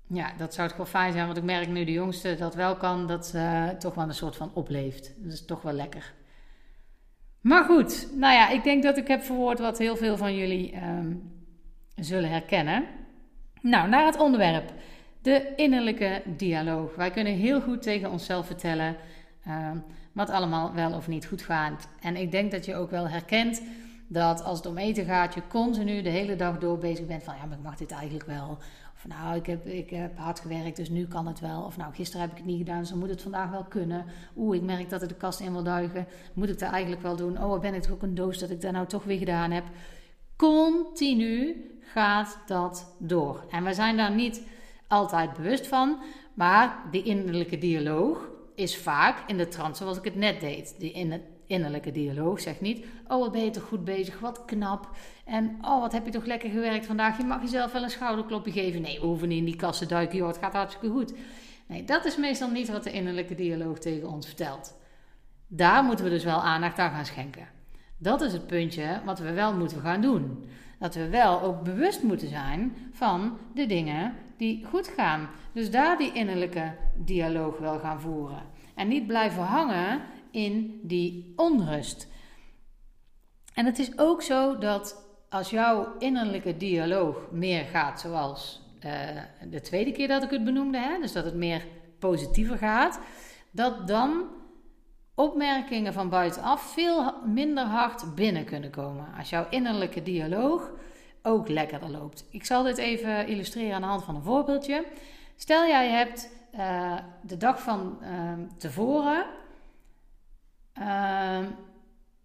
ja, 0.07 0.33
dat 0.39 0.55
zou 0.55 0.69
het 0.69 0.77
wel 0.77 0.87
fijn 0.87 1.13
zijn. 1.13 1.27
Want 1.27 1.39
ik 1.39 1.45
merk 1.45 1.69
nu 1.69 1.85
de 1.85 1.93
jongste 1.93 2.37
dat 2.37 2.55
wel 2.55 2.77
kan, 2.77 3.07
dat 3.07 3.33
uh, 3.35 3.69
toch 3.69 3.95
wel 3.95 4.05
een 4.05 4.15
soort 4.15 4.37
van 4.37 4.51
opleeft. 4.55 5.13
Dat 5.17 5.33
is 5.33 5.45
toch 5.45 5.63
wel 5.63 5.73
lekker. 5.73 6.13
Maar 7.45 7.65
goed, 7.65 8.09
nou 8.15 8.35
ja, 8.35 8.49
ik 8.49 8.65
denk 8.65 8.83
dat 8.83 8.97
ik 8.97 9.09
heb 9.09 9.23
verwoord 9.23 9.59
wat 9.59 9.79
heel 9.79 9.97
veel 9.97 10.17
van 10.17 10.37
jullie 10.37 10.77
um, 10.77 11.33
zullen 11.95 12.31
herkennen. 12.31 12.85
Nou, 13.61 13.89
naar 13.89 14.07
het 14.07 14.19
onderwerp. 14.19 14.73
De 15.23 15.53
innerlijke 15.57 16.23
dialoog. 16.37 16.95
Wij 16.95 17.11
kunnen 17.11 17.33
heel 17.33 17.61
goed 17.61 17.83
tegen 17.83 18.11
onszelf 18.11 18.47
vertellen 18.47 18.97
um, 19.49 19.85
wat 20.13 20.31
allemaal 20.31 20.75
wel 20.75 20.93
of 20.93 21.09
niet 21.09 21.27
goed 21.27 21.43
gaat. 21.43 21.89
En 22.01 22.17
ik 22.17 22.31
denk 22.31 22.51
dat 22.51 22.65
je 22.65 22.75
ook 22.75 22.91
wel 22.91 23.09
herkent 23.09 23.63
dat 24.09 24.45
als 24.45 24.59
het 24.59 24.67
om 24.67 24.79
eten 24.79 25.05
gaat, 25.05 25.35
je 25.35 25.43
continu 25.49 26.03
de 26.03 26.09
hele 26.09 26.37
dag 26.37 26.59
door 26.59 26.79
bezig 26.79 27.07
bent 27.07 27.23
van 27.23 27.35
ja, 27.35 27.45
maar 27.45 27.57
ik 27.57 27.65
mag 27.65 27.77
dit 27.77 27.91
eigenlijk 27.91 28.27
wel 28.27 28.59
nou, 29.09 29.37
ik 29.37 29.47
heb, 29.47 29.67
ik 29.67 29.91
heb 29.91 30.19
hard 30.19 30.41
gewerkt, 30.41 30.77
dus 30.77 30.89
nu 30.89 31.07
kan 31.07 31.27
het 31.27 31.41
wel. 31.41 31.63
Of 31.63 31.77
nou, 31.77 31.95
gisteren 31.95 32.21
heb 32.21 32.31
ik 32.31 32.37
het 32.37 32.47
niet 32.47 32.59
gedaan, 32.59 32.79
dus 32.79 32.89
dan 32.89 32.99
moet 32.99 33.09
het 33.09 33.23
vandaag 33.23 33.51
wel 33.51 33.65
kunnen. 33.65 34.05
Oeh, 34.37 34.57
ik 34.57 34.63
merk 34.63 34.91
dat 34.91 35.03
ik 35.03 35.09
de 35.09 35.15
kast 35.15 35.41
in 35.41 35.53
wil 35.53 35.63
duigen. 35.63 36.07
Moet 36.33 36.49
ik 36.49 36.59
dat 36.59 36.71
eigenlijk 36.71 37.03
wel 37.03 37.17
doen? 37.17 37.43
Oh, 37.43 37.61
ben 37.61 37.75
ik 37.75 37.83
toch 37.83 37.93
ook 37.93 38.03
een 38.03 38.15
doos 38.15 38.39
dat 38.39 38.51
ik 38.51 38.61
dat 38.61 38.73
nou 38.73 38.87
toch 38.87 39.05
weer 39.05 39.19
gedaan 39.19 39.51
heb. 39.51 39.65
Continu 40.37 41.57
gaat 41.81 42.39
dat 42.47 42.95
door. 42.99 43.45
En 43.51 43.65
we 43.65 43.75
zijn 43.75 43.97
daar 43.97 44.15
niet 44.15 44.43
altijd 44.89 45.33
bewust 45.33 45.67
van. 45.67 45.99
Maar 46.35 46.83
die 46.91 47.03
innerlijke 47.03 47.59
dialoog 47.59 48.29
is 48.55 48.77
vaak 48.77 49.29
in 49.29 49.37
de 49.37 49.49
trant 49.49 49.77
zoals 49.77 49.99
ik 49.99 50.05
het 50.05 50.15
net 50.15 50.41
deed. 50.41 50.75
Die 50.79 50.93
in 50.93 51.23
innerlijke 51.47 51.91
dialoog 51.91 52.41
zegt 52.41 52.61
niet: 52.61 52.85
Oh, 53.09 53.21
wat 53.21 53.33
ben 53.33 53.45
je 53.45 53.51
toch 53.51 53.63
goed 53.63 53.85
bezig, 53.85 54.21
wat 54.21 54.45
knap. 54.45 54.89
En 55.25 55.59
oh, 55.61 55.81
wat 55.81 55.93
heb 55.93 56.05
je 56.05 56.11
toch 56.11 56.25
lekker 56.25 56.51
gewerkt 56.51 56.87
vandaag. 56.87 57.17
Je 57.17 57.25
mag 57.25 57.41
jezelf 57.41 57.73
wel 57.73 57.83
een 57.83 57.91
schouderklopje 57.91 58.53
geven. 58.53 58.81
Nee, 58.81 59.01
we 59.01 59.07
hoeven 59.07 59.29
niet 59.29 59.39
in 59.39 59.45
die 59.45 59.57
kassen 59.57 59.89
duiken, 59.89 60.17
joh, 60.17 60.29
het 60.29 60.39
gaat 60.39 60.53
hartstikke 60.53 60.95
goed. 60.95 61.15
Nee, 61.67 61.85
dat 61.85 62.05
is 62.05 62.17
meestal 62.17 62.51
niet 62.51 62.69
wat 62.69 62.85
de 62.85 62.93
innerlijke 62.93 63.35
dialoog 63.35 63.79
tegen 63.79 64.09
ons 64.09 64.27
vertelt. 64.27 64.75
Daar 65.47 65.85
moeten 65.85 66.05
we 66.05 66.11
dus 66.11 66.25
wel 66.25 66.43
aandacht 66.43 66.79
aan 66.79 66.91
gaan 66.91 67.07
schenken. 67.07 67.49
Dat 67.99 68.21
is 68.21 68.33
het 68.33 68.47
puntje 68.47 69.01
wat 69.05 69.19
we 69.19 69.33
wel 69.33 69.55
moeten 69.55 69.81
gaan 69.81 70.01
doen. 70.01 70.45
Dat 70.79 70.95
we 70.95 71.09
wel 71.09 71.43
ook 71.43 71.63
bewust 71.63 72.03
moeten 72.03 72.29
zijn 72.29 72.77
van 72.93 73.39
de 73.55 73.67
dingen 73.67 74.15
die 74.37 74.65
goed 74.65 74.89
gaan. 74.89 75.29
Dus 75.53 75.71
daar 75.71 75.99
die 75.99 76.13
innerlijke 76.13 76.75
dialoog 76.97 77.59
wel 77.59 77.79
gaan 77.79 78.01
voeren. 78.01 78.43
En 78.75 78.89
niet 78.89 79.07
blijven 79.07 79.43
hangen 79.43 80.01
in 80.35 80.81
die 80.83 81.33
onrust. 81.37 82.09
En 83.55 83.67
het 83.67 83.79
is 83.79 83.99
ook 83.99 84.23
zo 84.23 84.59
dat 84.59 85.07
als 85.29 85.51
jouw 85.51 85.99
innerlijke 85.99 86.57
dialoog 86.57 87.31
meer 87.31 87.65
gaat 87.65 88.01
zoals 88.01 88.61
uh, 88.85 88.93
de 89.51 89.61
tweede 89.61 89.93
keer 89.93 90.09
dat 90.09 90.23
ik 90.23 90.31
het 90.31 90.45
benoemde, 90.45 90.79
hè, 90.79 90.99
dus 91.01 91.13
dat 91.13 91.25
het 91.25 91.35
meer 91.35 91.67
positiever 91.99 92.59
gaat, 92.59 93.01
dat 93.51 93.89
dan 93.89 94.25
opmerkingen 95.15 95.93
van 95.93 96.09
buitenaf 96.09 96.73
veel 96.73 97.15
minder 97.27 97.65
hard 97.65 98.15
binnen 98.15 98.45
kunnen 98.45 98.71
komen. 98.71 99.07
Als 99.19 99.31
jouw 99.31 99.47
innerlijke 99.51 100.03
dialoog 100.03 100.71
ook 101.23 101.49
lekkerder 101.49 101.91
loopt. 101.91 102.27
Ik 102.31 102.45
zal 102.45 102.63
dit 102.63 102.77
even 102.77 103.27
illustreren 103.27 103.75
aan 103.75 103.81
de 103.81 103.87
hand 103.87 104.05
van 104.05 104.15
een 104.15 104.23
voorbeeldje. 104.23 104.85
Stel 105.37 105.67
jij 105.67 105.89
hebt 105.89 106.31
uh, 106.55 106.99
de 107.23 107.37
dag 107.37 107.63
van 107.63 107.99
uh, 108.03 108.09
tevoren 108.59 109.27
Uh, 110.79 111.39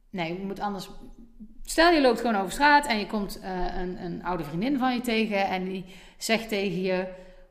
nee, 0.10 0.40
je 0.40 0.46
moet 0.46 0.60
anders. 0.60 0.90
Stel 1.64 1.92
je 1.92 2.02
loopt 2.02 2.20
gewoon 2.20 2.36
over 2.36 2.52
straat 2.52 2.88
en 2.88 3.00
je 3.00 3.08
komt 3.08 3.40
uh, 3.44 3.78
een, 3.78 4.04
een, 4.04 4.24
oude 4.24 4.44
vriendin 4.44 4.78
van 4.78 4.94
je 4.94 5.02
tegen 5.02 5.48
en 5.48 5.64
die 5.64 5.86
zegt 6.18 6.50
tegen 6.50 6.82
je: 6.82 7.08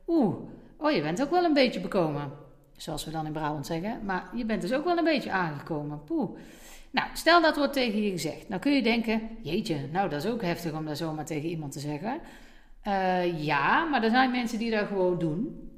Oeh, 0.07 0.37
oh, 0.77 0.91
je 0.91 1.03
bent 1.03 1.23
ook 1.23 1.31
wel 1.31 1.45
een 1.45 1.55
beetje 1.55 1.81
bekomen. 1.81 2.33
Zoals 2.77 3.05
we 3.05 3.11
dan 3.11 3.27
in 3.27 3.33
Brabant 3.33 3.67
zeggen. 3.67 4.01
Maar 4.05 4.31
je 4.35 4.45
bent 4.45 4.61
dus 4.61 4.73
ook 4.73 4.85
wel 4.85 4.99
een 4.99 5.05
beetje 5.05 5.31
aangekomen. 5.31 6.05
Poeh. 6.05 6.39
Nou, 6.91 7.09
stel 7.13 7.43
dat 7.43 7.57
wordt 7.57 7.73
tegen 7.73 8.03
je 8.03 8.11
gezegd. 8.11 8.49
Dan 8.49 8.59
kun 8.59 8.73
je 8.73 8.83
denken: 8.83 9.29
Jeetje, 9.43 9.89
nou 9.93 10.09
dat 10.09 10.25
is 10.25 10.31
ook 10.31 10.43
heftig 10.43 10.73
om 10.73 10.87
dat 10.87 10.97
zomaar 10.97 11.25
tegen 11.25 11.49
iemand 11.49 11.73
te 11.73 11.81
zeggen. 11.81 12.21
Uh, 12.87 13.45
ja, 13.45 13.85
maar 13.85 14.03
er 14.03 14.11
zijn 14.11 14.31
mensen 14.31 14.59
die 14.59 14.71
dat 14.71 14.87
gewoon 14.87 15.19
doen. 15.19 15.71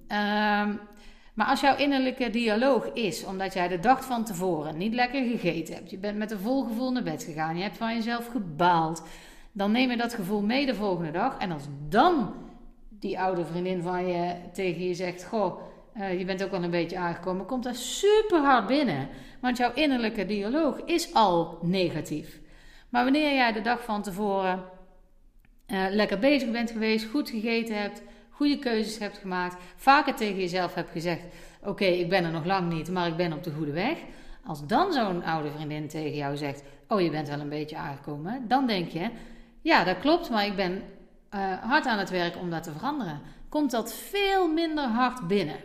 Maar 1.41 1.49
als 1.49 1.61
jouw 1.61 1.77
innerlijke 1.77 2.31
dialoog 2.31 2.93
is, 2.93 3.25
omdat 3.25 3.53
jij 3.53 3.69
de 3.69 3.79
dag 3.79 4.05
van 4.05 4.25
tevoren 4.25 4.77
niet 4.77 4.95
lekker 4.95 5.25
gegeten 5.25 5.75
hebt, 5.75 5.91
je 5.91 5.99
bent 5.99 6.19
met 6.19 6.31
een 6.31 6.39
vol 6.39 6.65
gevoel 6.65 6.93
naar 6.93 7.03
bed 7.03 7.23
gegaan, 7.23 7.57
je 7.57 7.63
hebt 7.63 7.77
van 7.77 7.95
jezelf 7.95 8.27
gebaald, 8.27 9.03
dan 9.53 9.73
neem 9.73 9.91
je 9.91 9.97
dat 9.97 10.15
gevoel 10.15 10.43
mee 10.43 10.67
de 10.67 10.75
volgende 10.75 11.11
dag. 11.11 11.39
En 11.39 11.51
als 11.51 11.63
dan 11.89 12.35
die 12.89 13.21
oude 13.21 13.45
vriendin 13.45 13.83
van 13.83 14.07
je 14.07 14.35
tegen 14.53 14.83
je 14.83 14.95
zegt: 14.95 15.25
Goh, 15.25 15.61
uh, 15.97 16.19
je 16.19 16.25
bent 16.25 16.45
ook 16.45 16.53
al 16.53 16.63
een 16.63 16.71
beetje 16.71 16.99
aangekomen, 16.99 17.47
komt 17.47 17.65
dat 17.65 17.77
super 17.77 18.39
hard 18.39 18.67
binnen. 18.67 19.09
Want 19.41 19.57
jouw 19.57 19.73
innerlijke 19.75 20.27
dialoog 20.27 20.81
is 20.85 21.15
al 21.15 21.59
negatief. 21.63 22.41
Maar 22.89 23.05
wanneer 23.05 23.35
jij 23.35 23.53
de 23.53 23.63
dag 23.63 23.85
van 23.85 24.03
tevoren 24.03 24.65
uh, 25.67 25.87
lekker 25.91 26.19
bezig 26.19 26.51
bent 26.51 26.71
geweest, 26.71 27.07
goed 27.07 27.31
gegeten 27.31 27.81
hebt, 27.81 28.03
goede 28.41 28.59
keuzes 28.59 28.99
hebt 28.99 29.19
gemaakt, 29.19 29.57
vaker 29.77 30.15
tegen 30.15 30.39
jezelf 30.39 30.75
hebt 30.75 30.91
gezegd: 30.91 31.25
Oké, 31.65 31.85
ik 31.85 32.09
ben 32.09 32.25
er 32.25 32.31
nog 32.31 32.45
lang 32.45 32.73
niet, 32.73 32.91
maar 32.91 33.07
ik 33.07 33.17
ben 33.17 33.33
op 33.33 33.45
de 33.45 33.51
goede 33.51 33.73
weg. 33.73 33.99
Als 34.45 34.67
dan 34.67 34.93
zo'n 34.93 35.25
oude 35.25 35.51
vriendin 35.51 35.89
tegen 35.89 36.15
jou 36.17 36.37
zegt: 36.37 36.63
Oh, 36.89 37.01
je 37.01 37.11
bent 37.11 37.29
wel 37.29 37.41
een 37.41 37.49
beetje 37.49 37.77
aangekomen, 37.77 38.49
dan 38.49 38.67
denk 38.67 38.89
je: 38.89 39.11
Ja, 39.61 39.85
dat 39.85 39.99
klopt, 39.99 40.31
maar 40.31 40.47
ik 40.47 40.57
ben 40.57 40.73
uh, 41.35 41.53
hard 41.63 41.87
aan 41.87 41.99
het 41.99 42.11
werk 42.11 42.37
om 42.37 42.51
dat 42.51 42.63
te 42.63 42.73
veranderen. 42.73 43.21
Komt 43.49 43.71
dat 43.71 43.93
veel 43.93 44.49
minder 44.49 44.85
hard 44.85 45.29
binnen. 45.29 45.57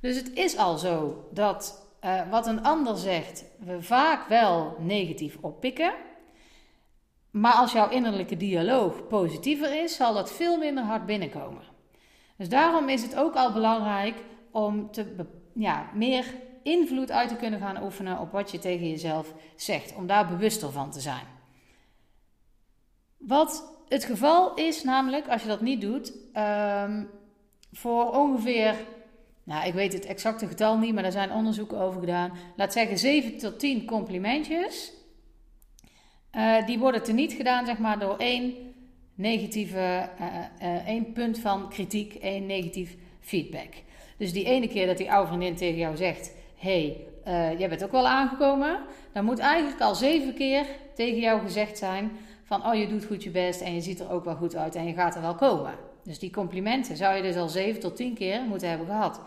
Dus 0.00 0.16
het 0.16 0.32
is 0.32 0.56
al 0.56 0.78
zo 0.78 1.24
dat 1.32 1.88
uh, 2.04 2.30
wat 2.30 2.46
een 2.46 2.62
ander 2.62 2.96
zegt, 2.96 3.44
we 3.58 3.82
vaak 3.82 4.28
wel 4.28 4.76
negatief 4.78 5.36
oppikken. 5.40 5.92
Maar 7.30 7.54
als 7.54 7.72
jouw 7.72 7.88
innerlijke 7.88 8.36
dialoog 8.36 9.06
positiever 9.06 9.82
is, 9.82 9.96
zal 9.96 10.14
dat 10.14 10.32
veel 10.32 10.58
minder 10.58 10.84
hard 10.84 11.06
binnenkomen. 11.06 11.74
Dus 12.36 12.48
daarom 12.48 12.88
is 12.88 13.02
het 13.02 13.16
ook 13.16 13.34
al 13.34 13.52
belangrijk 13.52 14.16
om 14.50 14.90
te, 14.90 15.26
ja, 15.52 15.90
meer 15.94 16.24
invloed 16.62 17.10
uit 17.10 17.28
te 17.28 17.36
kunnen 17.36 17.60
gaan 17.60 17.82
oefenen 17.82 18.18
op 18.18 18.32
wat 18.32 18.50
je 18.50 18.58
tegen 18.58 18.88
jezelf 18.88 19.32
zegt. 19.56 19.94
Om 19.94 20.06
daar 20.06 20.26
bewuster 20.26 20.72
van 20.72 20.90
te 20.90 21.00
zijn. 21.00 21.26
Wat 23.16 23.72
het 23.88 24.04
geval 24.04 24.54
is 24.54 24.84
namelijk, 24.84 25.28
als 25.28 25.42
je 25.42 25.48
dat 25.48 25.60
niet 25.60 25.80
doet, 25.80 26.12
um, 26.34 27.10
voor 27.72 28.12
ongeveer, 28.12 28.74
nou 29.44 29.66
ik 29.66 29.74
weet 29.74 29.92
het 29.92 30.06
exacte 30.06 30.46
getal 30.46 30.78
niet, 30.78 30.94
maar 30.94 31.02
daar 31.02 31.12
zijn 31.12 31.32
onderzoeken 31.32 31.78
over 31.78 32.00
gedaan. 32.00 32.32
Laat 32.56 32.72
zeggen 32.72 32.98
7 32.98 33.38
tot 33.38 33.58
10 33.58 33.86
complimentjes. 33.86 34.92
Uh, 36.32 36.66
die 36.66 36.78
worden 36.78 37.02
teniet 37.02 37.32
gedaan, 37.32 37.66
zeg 37.66 37.78
maar, 37.78 37.98
door 37.98 38.16
één 38.16 38.65
negatieve, 39.16 40.08
uh, 40.20 40.26
uh, 40.62 40.88
één 40.88 41.12
punt 41.12 41.38
van 41.38 41.68
kritiek, 41.68 42.14
één 42.14 42.46
negatief 42.46 42.96
feedback. 43.20 43.72
Dus 44.16 44.32
die 44.32 44.44
ene 44.44 44.68
keer 44.68 44.86
dat 44.86 44.96
die 44.96 45.12
oude 45.12 45.26
vriendin 45.26 45.56
tegen 45.56 45.78
jou 45.78 45.96
zegt: 45.96 46.32
hey, 46.56 46.96
jij 47.58 47.68
bent 47.68 47.84
ook 47.84 47.90
wel 47.92 48.08
aangekomen, 48.08 48.78
dan 49.12 49.24
moet 49.24 49.38
eigenlijk 49.38 49.80
al 49.80 49.94
zeven 49.94 50.34
keer 50.34 50.66
tegen 50.94 51.20
jou 51.20 51.40
gezegd 51.40 51.78
zijn: 51.78 52.10
van 52.46 52.66
oh 52.66 52.74
je 52.74 52.86
doet 52.86 53.04
goed 53.04 53.22
je 53.22 53.30
best 53.30 53.60
en 53.60 53.74
je 53.74 53.80
ziet 53.80 54.00
er 54.00 54.10
ook 54.10 54.24
wel 54.24 54.34
goed 54.34 54.56
uit 54.56 54.74
en 54.74 54.86
je 54.86 54.94
gaat 54.94 55.14
er 55.14 55.20
wel 55.20 55.34
komen. 55.34 55.74
Dus 56.02 56.18
die 56.18 56.30
complimenten 56.30 56.96
zou 56.96 57.16
je 57.16 57.22
dus 57.22 57.36
al 57.36 57.48
7 57.48 57.80
tot 57.80 57.96
10 57.96 58.14
keer 58.14 58.42
moeten 58.48 58.68
hebben 58.68 58.86
gehad. 58.86 59.20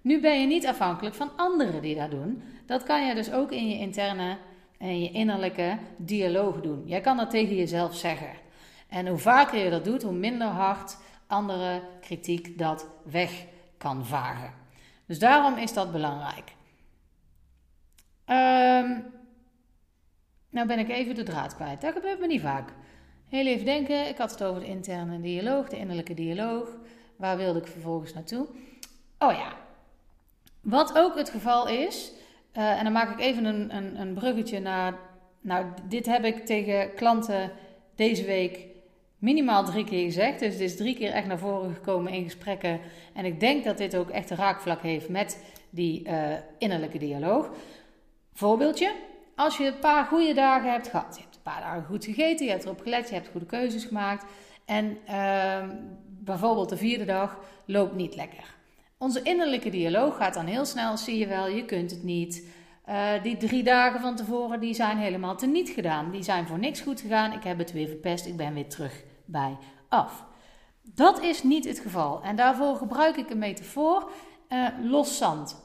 Nu 0.00 0.20
ben 0.20 0.40
je 0.40 0.46
niet 0.46 0.66
afhankelijk 0.66 1.14
van 1.14 1.30
anderen 1.36 1.82
die 1.82 1.94
dat 1.94 2.10
doen. 2.10 2.42
Dat 2.66 2.82
kan 2.82 3.06
je 3.06 3.14
dus 3.14 3.32
ook 3.32 3.52
in 3.52 3.68
je 3.68 3.78
interne 3.78 4.36
en 4.78 5.00
je 5.00 5.10
innerlijke 5.10 5.78
dialoog 5.96 6.60
doen. 6.60 6.82
Jij 6.86 7.00
kan 7.00 7.16
dat 7.16 7.30
tegen 7.30 7.56
jezelf 7.56 7.96
zeggen. 7.96 8.43
En 8.94 9.06
hoe 9.06 9.18
vaker 9.18 9.64
je 9.64 9.70
dat 9.70 9.84
doet, 9.84 10.02
hoe 10.02 10.12
minder 10.12 10.46
hard 10.46 10.96
andere 11.26 11.82
kritiek 12.00 12.58
dat 12.58 12.86
weg 13.02 13.46
kan 13.78 14.06
vagen. 14.06 14.52
Dus 15.06 15.18
daarom 15.18 15.56
is 15.56 15.72
dat 15.72 15.92
belangrijk. 15.92 16.52
Um, 18.26 19.04
nou 20.50 20.66
ben 20.66 20.78
ik 20.78 20.88
even 20.88 21.14
de 21.14 21.22
draad 21.22 21.56
kwijt. 21.56 21.80
Dat 21.80 21.92
gebeurt 21.92 22.20
me 22.20 22.26
niet 22.26 22.40
vaak. 22.40 22.72
Heel 23.28 23.46
even 23.46 23.64
denken. 23.64 24.08
Ik 24.08 24.16
had 24.16 24.30
het 24.30 24.42
over 24.42 24.60
de 24.60 24.66
interne 24.66 25.20
dialoog, 25.20 25.68
de 25.68 25.78
innerlijke 25.78 26.14
dialoog. 26.14 26.68
Waar 27.16 27.36
wilde 27.36 27.58
ik 27.58 27.66
vervolgens 27.66 28.12
naartoe? 28.12 28.46
Oh 29.18 29.32
ja. 29.32 29.52
Wat 30.60 30.98
ook 30.98 31.16
het 31.16 31.30
geval 31.30 31.68
is, 31.68 32.12
uh, 32.52 32.78
en 32.78 32.84
dan 32.84 32.92
maak 32.92 33.10
ik 33.10 33.20
even 33.20 33.44
een, 33.44 33.76
een, 33.76 34.00
een 34.00 34.14
bruggetje 34.14 34.60
naar. 34.60 34.94
Nou, 35.40 35.66
dit 35.88 36.06
heb 36.06 36.24
ik 36.24 36.46
tegen 36.46 36.94
klanten 36.94 37.52
deze 37.94 38.24
week 38.24 38.72
minimaal 39.24 39.64
drie 39.64 39.84
keer 39.84 40.04
gezegd. 40.04 40.38
Dus 40.38 40.52
het 40.52 40.62
is 40.62 40.76
drie 40.76 40.96
keer 40.96 41.10
echt 41.10 41.26
naar 41.26 41.38
voren 41.38 41.74
gekomen 41.74 42.12
in 42.12 42.24
gesprekken. 42.24 42.80
En 43.12 43.24
ik 43.24 43.40
denk 43.40 43.64
dat 43.64 43.78
dit 43.78 43.96
ook 43.96 44.10
echt 44.10 44.30
een 44.30 44.36
raakvlak 44.36 44.82
heeft 44.82 45.08
met 45.08 45.44
die 45.70 46.08
uh, 46.08 46.14
innerlijke 46.58 46.98
dialoog. 46.98 47.50
Voorbeeldje 48.32 48.92
als 49.34 49.56
je 49.56 49.66
een 49.66 49.78
paar 49.78 50.04
goede 50.04 50.34
dagen 50.34 50.70
hebt 50.70 50.88
gehad, 50.88 51.16
je 51.16 51.22
hebt 51.22 51.36
een 51.36 51.42
paar 51.42 51.60
dagen 51.60 51.84
goed 51.84 52.04
gegeten, 52.04 52.46
je 52.46 52.52
hebt 52.52 52.64
erop 52.64 52.80
gelet, 52.80 53.08
je 53.08 53.14
hebt 53.14 53.28
goede 53.28 53.46
keuzes 53.46 53.84
gemaakt 53.84 54.24
en 54.64 54.98
uh, 55.08 55.68
bijvoorbeeld 56.06 56.68
de 56.68 56.76
vierde 56.76 57.04
dag 57.04 57.38
loopt 57.64 57.94
niet 57.94 58.16
lekker. 58.16 58.54
Onze 58.98 59.22
innerlijke 59.22 59.70
dialoog 59.70 60.16
gaat 60.16 60.34
dan 60.34 60.46
heel 60.46 60.64
snel, 60.64 60.96
zie 60.96 61.18
je 61.18 61.26
wel, 61.26 61.48
je 61.48 61.64
kunt 61.64 61.90
het 61.90 62.02
niet. 62.02 62.46
Uh, 62.88 63.22
die 63.22 63.36
drie 63.36 63.62
dagen 63.62 64.00
van 64.00 64.16
tevoren 64.16 64.60
die 64.60 64.74
zijn 64.74 64.98
helemaal 64.98 65.36
teniet 65.36 65.68
gedaan. 65.68 66.10
Die 66.10 66.22
zijn 66.22 66.46
voor 66.46 66.58
niks 66.58 66.80
goed 66.80 67.00
gegaan. 67.00 67.32
Ik 67.32 67.42
heb 67.44 67.58
het 67.58 67.72
weer 67.72 67.88
verpest. 67.88 68.26
Ik 68.26 68.36
ben 68.36 68.54
weer 68.54 68.68
terug 68.68 69.02
bij 69.24 69.56
af. 69.88 70.24
Dat 70.82 71.20
is 71.22 71.42
niet 71.42 71.64
het 71.64 71.78
geval. 71.78 72.22
En 72.22 72.36
daarvoor 72.36 72.76
gebruik 72.76 73.16
ik 73.16 73.30
een 73.30 73.38
metafoor: 73.38 74.10
uh, 74.48 74.68
los 74.82 75.18
zand. 75.18 75.62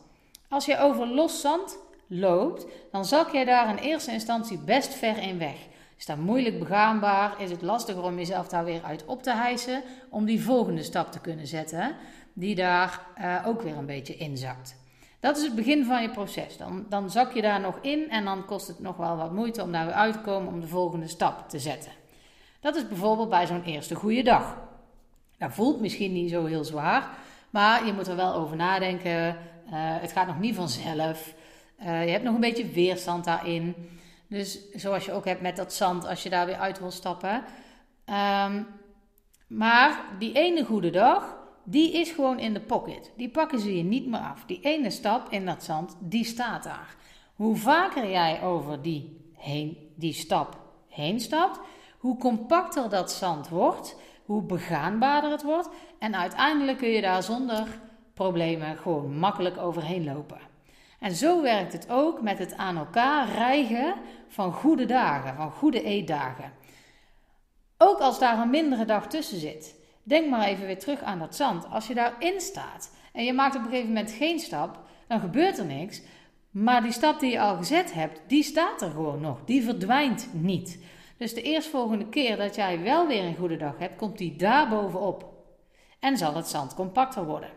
Als 0.49 0.65
je 0.65 0.77
over 0.77 1.07
los 1.07 1.41
zand 1.41 1.77
loopt, 2.07 2.65
dan 2.91 3.05
zak 3.05 3.31
jij 3.31 3.45
daar 3.45 3.69
in 3.69 3.83
eerste 3.83 4.11
instantie 4.11 4.57
best 4.57 4.93
ver 4.93 5.17
in 5.17 5.37
weg. 5.37 5.55
Is 5.97 6.05
dat 6.05 6.17
moeilijk 6.17 6.59
begaanbaar? 6.59 7.41
Is 7.41 7.51
het 7.51 7.61
lastiger 7.61 8.03
om 8.03 8.17
jezelf 8.17 8.47
daar 8.47 8.65
weer 8.65 8.83
uit 8.83 9.05
op 9.05 9.23
te 9.23 9.33
hijsen? 9.33 9.83
Om 10.09 10.25
die 10.25 10.43
volgende 10.43 10.83
stap 10.83 11.11
te 11.11 11.19
kunnen 11.19 11.47
zetten, 11.47 11.95
die 12.33 12.55
daar 12.55 13.05
uh, 13.21 13.47
ook 13.47 13.61
weer 13.61 13.77
een 13.77 13.85
beetje 13.85 14.15
inzakt. 14.15 14.75
Dat 15.19 15.37
is 15.37 15.43
het 15.43 15.55
begin 15.55 15.85
van 15.85 16.01
je 16.01 16.09
proces. 16.09 16.57
Dan, 16.57 16.85
dan 16.89 17.09
zak 17.09 17.33
je 17.33 17.41
daar 17.41 17.59
nog 17.59 17.77
in 17.81 18.09
en 18.09 18.25
dan 18.25 18.45
kost 18.45 18.67
het 18.67 18.79
nog 18.79 18.97
wel 18.97 19.17
wat 19.17 19.31
moeite 19.31 19.61
om 19.61 19.71
daar 19.71 19.85
weer 19.85 19.95
uit 19.95 20.13
te 20.13 20.19
komen 20.19 20.53
om 20.53 20.59
de 20.59 20.67
volgende 20.67 21.07
stap 21.07 21.49
te 21.49 21.59
zetten. 21.59 21.91
Dat 22.59 22.75
is 22.75 22.87
bijvoorbeeld 22.87 23.29
bij 23.29 23.47
zo'n 23.47 23.63
eerste 23.63 23.95
goede 23.95 24.21
dag. 24.23 24.57
Dat 25.37 25.53
voelt 25.53 25.81
misschien 25.81 26.13
niet 26.13 26.29
zo 26.29 26.45
heel 26.45 26.63
zwaar, 26.63 27.09
maar 27.49 27.85
je 27.85 27.93
moet 27.93 28.07
er 28.07 28.15
wel 28.15 28.33
over 28.33 28.55
nadenken. 28.55 29.27
Uh, 29.27 29.71
het 29.73 30.11
gaat 30.11 30.27
nog 30.27 30.39
niet 30.39 30.55
vanzelf. 30.55 31.33
Uh, 31.79 32.05
je 32.05 32.11
hebt 32.11 32.23
nog 32.23 32.33
een 32.33 32.39
beetje 32.39 32.69
weerstand 32.69 33.25
daarin. 33.25 33.75
Dus 34.27 34.59
zoals 34.73 35.05
je 35.05 35.11
ook 35.11 35.25
hebt 35.25 35.41
met 35.41 35.55
dat 35.55 35.73
zand 35.73 36.07
als 36.07 36.23
je 36.23 36.29
daar 36.29 36.45
weer 36.45 36.57
uit 36.57 36.79
wil 36.79 36.91
stappen. 36.91 37.43
Um, 38.45 38.67
maar 39.47 40.05
die 40.19 40.33
ene 40.33 40.65
goede 40.65 40.89
dag, 40.89 41.37
die 41.63 41.91
is 41.91 42.11
gewoon 42.11 42.39
in 42.39 42.53
de 42.53 42.59
pocket. 42.59 43.11
Die 43.17 43.29
pakken 43.29 43.59
ze 43.59 43.77
je 43.77 43.83
niet 43.83 44.07
meer 44.07 44.19
af. 44.19 44.45
Die 44.45 44.59
ene 44.61 44.89
stap 44.89 45.29
in 45.29 45.45
dat 45.45 45.63
zand, 45.63 45.97
die 45.99 46.25
staat 46.25 46.63
daar. 46.63 46.95
Hoe 47.35 47.55
vaker 47.55 48.09
jij 48.09 48.41
over 48.41 48.81
die, 48.81 49.31
heen, 49.37 49.77
die 49.95 50.13
stap 50.13 50.57
heen 50.87 51.19
stapt, 51.19 51.59
hoe 51.99 52.17
compacter 52.17 52.89
dat 52.89 53.11
zand 53.11 53.49
wordt, 53.49 53.95
hoe 54.25 54.41
begaanbaarder 54.41 55.31
het 55.31 55.43
wordt. 55.43 55.69
En 55.99 56.15
uiteindelijk 56.15 56.77
kun 56.77 56.89
je 56.89 57.01
daar 57.01 57.23
zonder 57.23 57.67
problemen 58.13 58.77
gewoon 58.77 59.17
makkelijk 59.17 59.57
overheen 59.57 60.03
lopen. 60.03 60.39
En 60.99 61.15
zo 61.15 61.41
werkt 61.41 61.73
het 61.73 61.89
ook 61.89 62.21
met 62.21 62.39
het 62.39 62.57
aan 62.57 62.77
elkaar 62.77 63.29
rijgen 63.29 63.93
van 64.27 64.53
goede 64.53 64.85
dagen, 64.85 65.35
van 65.35 65.51
goede 65.51 65.83
eetdagen. 65.83 66.51
Ook 67.77 67.99
als 67.99 68.19
daar 68.19 68.39
een 68.39 68.49
mindere 68.49 68.85
dag 68.85 69.07
tussen 69.07 69.39
zit. 69.39 69.75
Denk 70.03 70.29
maar 70.29 70.47
even 70.47 70.65
weer 70.65 70.79
terug 70.79 71.01
aan 71.01 71.19
dat 71.19 71.35
zand. 71.35 71.69
Als 71.69 71.87
je 71.87 71.93
daarin 71.93 72.41
staat 72.41 72.91
en 73.13 73.23
je 73.23 73.33
maakt 73.33 73.55
op 73.55 73.61
een 73.61 73.69
gegeven 73.69 73.87
moment 73.87 74.11
geen 74.11 74.39
stap, 74.39 74.79
dan 75.07 75.19
gebeurt 75.19 75.57
er 75.57 75.65
niks. 75.65 76.01
Maar 76.49 76.81
die 76.81 76.91
stap 76.91 77.19
die 77.19 77.31
je 77.31 77.39
al 77.39 77.55
gezet 77.55 77.93
hebt, 77.93 78.21
die 78.27 78.43
staat 78.43 78.81
er 78.81 78.89
gewoon 78.89 79.21
nog. 79.21 79.39
Die 79.45 79.63
verdwijnt 79.63 80.29
niet. 80.33 80.79
Dus 81.19 81.33
de 81.33 81.41
eerstvolgende 81.41 82.09
keer 82.09 82.37
dat 82.37 82.55
jij 82.55 82.81
wel 82.81 83.07
weer 83.07 83.23
een 83.23 83.35
goede 83.35 83.57
dag 83.57 83.77
hebt, 83.77 83.97
komt 83.97 84.17
die 84.17 84.35
daar 84.35 84.69
bovenop. 84.69 85.25
En 85.99 86.17
zal 86.17 86.35
het 86.35 86.47
zand 86.47 86.73
compacter 86.73 87.25
worden. 87.25 87.49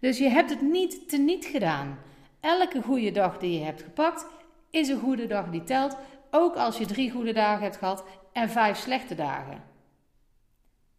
Dus 0.00 0.18
je 0.18 0.28
hebt 0.28 0.50
het 0.50 0.60
niet 0.60 1.08
teniet 1.08 1.44
gedaan. 1.44 1.98
Elke 2.40 2.82
goede 2.82 3.10
dag 3.10 3.38
die 3.38 3.58
je 3.58 3.64
hebt 3.64 3.82
gepakt 3.82 4.26
is 4.70 4.88
een 4.88 5.00
goede 5.00 5.26
dag 5.26 5.50
die 5.50 5.64
telt, 5.64 5.96
ook 6.30 6.56
als 6.56 6.78
je 6.78 6.86
drie 6.86 7.10
goede 7.10 7.32
dagen 7.32 7.62
hebt 7.62 7.76
gehad 7.76 8.04
en 8.32 8.50
vijf 8.50 8.78
slechte 8.78 9.14
dagen. 9.14 9.62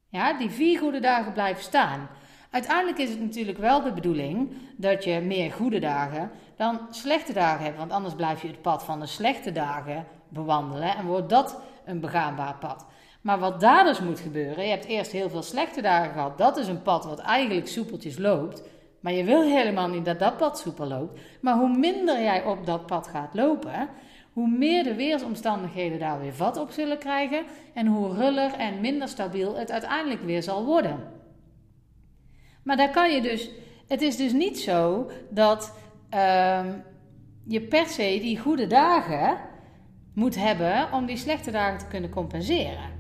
Ja, 0.09 0.33
die 0.33 0.49
vier 0.49 0.79
goede 0.79 0.99
dagen 0.99 1.33
blijven 1.33 1.63
staan. 1.63 2.09
Uiteindelijk 2.49 2.97
is 2.97 3.09
het 3.09 3.21
natuurlijk 3.21 3.57
wel 3.57 3.81
de 3.81 3.93
bedoeling 3.93 4.51
dat 4.77 5.03
je 5.03 5.19
meer 5.19 5.51
goede 5.51 5.79
dagen 5.79 6.31
dan 6.55 6.79
slechte 6.89 7.33
dagen 7.33 7.65
hebt, 7.65 7.77
want 7.77 7.91
anders 7.91 8.15
blijf 8.15 8.41
je 8.41 8.47
het 8.47 8.61
pad 8.61 8.83
van 8.83 8.99
de 8.99 9.05
slechte 9.05 9.51
dagen 9.51 10.07
bewandelen 10.29 10.95
en 10.95 11.05
wordt 11.05 11.29
dat 11.29 11.61
een 11.85 11.99
begaanbaar 11.99 12.55
pad. 12.59 12.85
Maar 13.21 13.39
wat 13.39 13.59
daar 13.59 13.83
dus 13.83 13.99
moet 13.99 14.19
gebeuren, 14.19 14.63
je 14.63 14.69
hebt 14.69 14.85
eerst 14.85 15.11
heel 15.11 15.29
veel 15.29 15.41
slechte 15.41 15.81
dagen 15.81 16.13
gehad. 16.13 16.37
Dat 16.37 16.57
is 16.57 16.67
een 16.67 16.81
pad 16.81 17.05
wat 17.05 17.19
eigenlijk 17.19 17.67
soepeltjes 17.67 18.17
loopt. 18.17 18.63
Maar 18.99 19.13
je 19.13 19.23
wil 19.23 19.41
helemaal 19.41 19.87
niet 19.87 20.05
dat 20.05 20.19
dat 20.19 20.37
pad 20.37 20.59
soepel 20.59 20.87
loopt. 20.87 21.19
Maar 21.41 21.55
hoe 21.55 21.77
minder 21.77 22.21
jij 22.21 22.43
op 22.43 22.65
dat 22.65 22.85
pad 22.85 23.07
gaat 23.07 23.33
lopen, 23.33 23.89
hoe 24.33 24.47
meer 24.47 24.83
de 24.83 24.95
weersomstandigheden 24.95 25.99
daar 25.99 26.19
weer 26.19 26.33
vat 26.33 26.57
op 26.57 26.71
zullen 26.71 26.97
krijgen 26.97 27.43
en 27.73 27.87
hoe 27.87 28.13
ruller 28.13 28.53
en 28.53 28.81
minder 28.81 29.07
stabiel 29.07 29.55
het 29.55 29.71
uiteindelijk 29.71 30.21
weer 30.21 30.43
zal 30.43 30.65
worden. 30.65 30.99
Maar 32.63 32.77
daar 32.77 32.91
kan 32.91 33.11
je 33.11 33.21
dus, 33.21 33.49
het 33.87 34.01
is 34.01 34.17
dus 34.17 34.31
niet 34.31 34.59
zo 34.59 35.11
dat 35.29 35.77
uh, 36.13 36.65
je 37.43 37.61
per 37.61 37.87
se 37.87 38.19
die 38.21 38.39
goede 38.39 38.67
dagen 38.67 39.37
moet 40.15 40.35
hebben 40.35 40.87
om 40.91 41.05
die 41.05 41.17
slechte 41.17 41.51
dagen 41.51 41.79
te 41.79 41.87
kunnen 41.87 42.09
compenseren. 42.09 42.93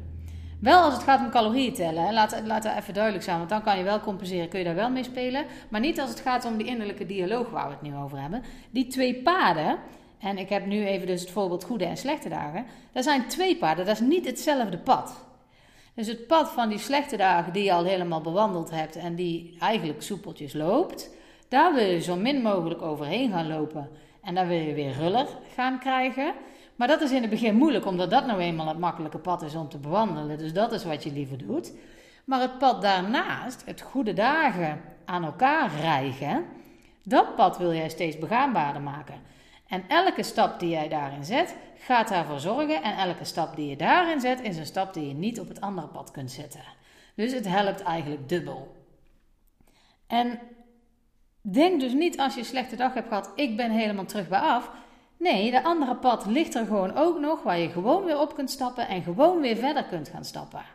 Wel 0.59 0.81
als 0.81 0.93
het 0.93 1.03
gaat 1.03 1.19
om 1.19 1.29
calorieën 1.29 1.73
tellen, 1.73 2.13
laat, 2.13 2.41
laat 2.45 2.63
dat 2.63 2.75
even 2.77 2.93
duidelijk 2.93 3.23
zijn, 3.23 3.37
want 3.37 3.49
dan 3.49 3.63
kan 3.63 3.77
je 3.77 3.83
wel 3.83 3.99
compenseren, 3.99 4.49
kun 4.49 4.59
je 4.59 4.65
daar 4.65 4.75
wel 4.75 4.89
mee 4.89 5.03
spelen. 5.03 5.45
Maar 5.69 5.79
niet 5.79 5.99
als 5.99 6.09
het 6.09 6.19
gaat 6.19 6.45
om 6.45 6.57
die 6.57 6.67
innerlijke 6.67 7.05
dialoog 7.05 7.49
waar 7.49 7.67
we 7.67 7.73
het 7.73 7.81
nu 7.81 7.95
over 7.95 8.21
hebben. 8.21 8.43
Die 8.69 8.87
twee 8.87 9.15
paden, 9.15 9.77
en 10.19 10.37
ik 10.37 10.49
heb 10.49 10.65
nu 10.65 10.85
even 10.85 11.07
dus 11.07 11.21
het 11.21 11.31
voorbeeld 11.31 11.63
goede 11.63 11.85
en 11.85 11.97
slechte 11.97 12.29
dagen. 12.29 12.65
Dat 12.91 13.03
zijn 13.03 13.27
twee 13.27 13.57
paden, 13.57 13.85
dat 13.85 13.95
is 13.95 14.07
niet 14.07 14.25
hetzelfde 14.25 14.77
pad. 14.77 15.25
Dus 15.93 16.07
het 16.07 16.27
pad 16.27 16.49
van 16.49 16.69
die 16.69 16.77
slechte 16.77 17.17
dagen 17.17 17.53
die 17.53 17.63
je 17.63 17.73
al 17.73 17.83
helemaal 17.83 18.21
bewandeld 18.21 18.69
hebt 18.69 18.95
en 18.95 19.15
die 19.15 19.55
eigenlijk 19.59 20.01
soepeltjes 20.01 20.53
loopt, 20.53 21.09
daar 21.49 21.73
wil 21.73 21.85
je 21.85 22.01
zo 22.01 22.15
min 22.15 22.41
mogelijk 22.41 22.81
overheen 22.81 23.31
gaan 23.31 23.47
lopen. 23.47 23.89
En 24.21 24.35
daar 24.35 24.47
wil 24.47 24.57
je 24.57 24.73
weer 24.73 24.93
ruller 24.93 25.27
gaan 25.55 25.79
krijgen. 25.79 26.33
Maar 26.75 26.87
dat 26.87 27.01
is 27.01 27.11
in 27.11 27.21
het 27.21 27.29
begin 27.29 27.55
moeilijk, 27.55 27.85
omdat 27.85 28.09
dat 28.09 28.25
nou 28.25 28.39
eenmaal 28.39 28.67
het 28.67 28.79
makkelijke 28.79 29.17
pad 29.17 29.41
is 29.41 29.55
om 29.55 29.69
te 29.69 29.77
bewandelen. 29.77 30.37
Dus 30.37 30.53
dat 30.53 30.71
is 30.71 30.83
wat 30.83 31.03
je 31.03 31.11
liever 31.11 31.37
doet. 31.37 31.71
Maar 32.25 32.41
het 32.41 32.57
pad 32.57 32.81
daarnaast, 32.81 33.65
het 33.65 33.81
goede 33.81 34.13
dagen 34.13 34.81
aan 35.05 35.23
elkaar 35.23 35.71
rijgen, 35.81 36.45
dat 37.03 37.35
pad 37.35 37.57
wil 37.57 37.73
jij 37.73 37.89
steeds 37.89 38.17
begaanbaarder 38.17 38.81
maken. 38.81 39.21
En 39.67 39.83
elke 39.87 40.23
stap 40.23 40.59
die 40.59 40.69
jij 40.69 40.87
daarin 40.87 41.23
zet, 41.23 41.55
gaat 41.77 42.07
daarvoor 42.07 42.39
zorgen. 42.39 42.83
En 42.83 42.97
elke 42.97 43.23
stap 43.23 43.55
die 43.55 43.69
je 43.69 43.75
daarin 43.75 44.19
zet, 44.19 44.41
is 44.41 44.57
een 44.57 44.65
stap 44.65 44.93
die 44.93 45.07
je 45.07 45.13
niet 45.13 45.39
op 45.39 45.47
het 45.47 45.61
andere 45.61 45.87
pad 45.87 46.11
kunt 46.11 46.31
zetten. 46.31 46.63
Dus 47.15 47.33
het 47.33 47.47
helpt 47.47 47.81
eigenlijk 47.81 48.29
dubbel. 48.29 48.75
En 50.07 50.39
denk 51.41 51.79
dus 51.79 51.93
niet 51.93 52.19
als 52.19 52.33
je 52.33 52.39
een 52.39 52.45
slechte 52.45 52.75
dag 52.75 52.93
hebt 52.93 53.07
gehad, 53.07 53.31
ik 53.35 53.57
ben 53.57 53.71
helemaal 53.71 54.05
terug 54.05 54.27
bij 54.27 54.39
af. 54.39 54.71
Nee, 55.17 55.51
de 55.51 55.63
andere 55.63 55.95
pad 55.95 56.25
ligt 56.25 56.55
er 56.55 56.65
gewoon 56.65 56.95
ook 56.95 57.19
nog 57.19 57.43
waar 57.43 57.59
je 57.59 57.69
gewoon 57.69 58.03
weer 58.03 58.19
op 58.19 58.35
kunt 58.35 58.51
stappen 58.51 58.87
en 58.87 59.03
gewoon 59.03 59.41
weer 59.41 59.55
verder 59.55 59.83
kunt 59.83 60.09
gaan 60.09 60.25
stappen. 60.25 60.65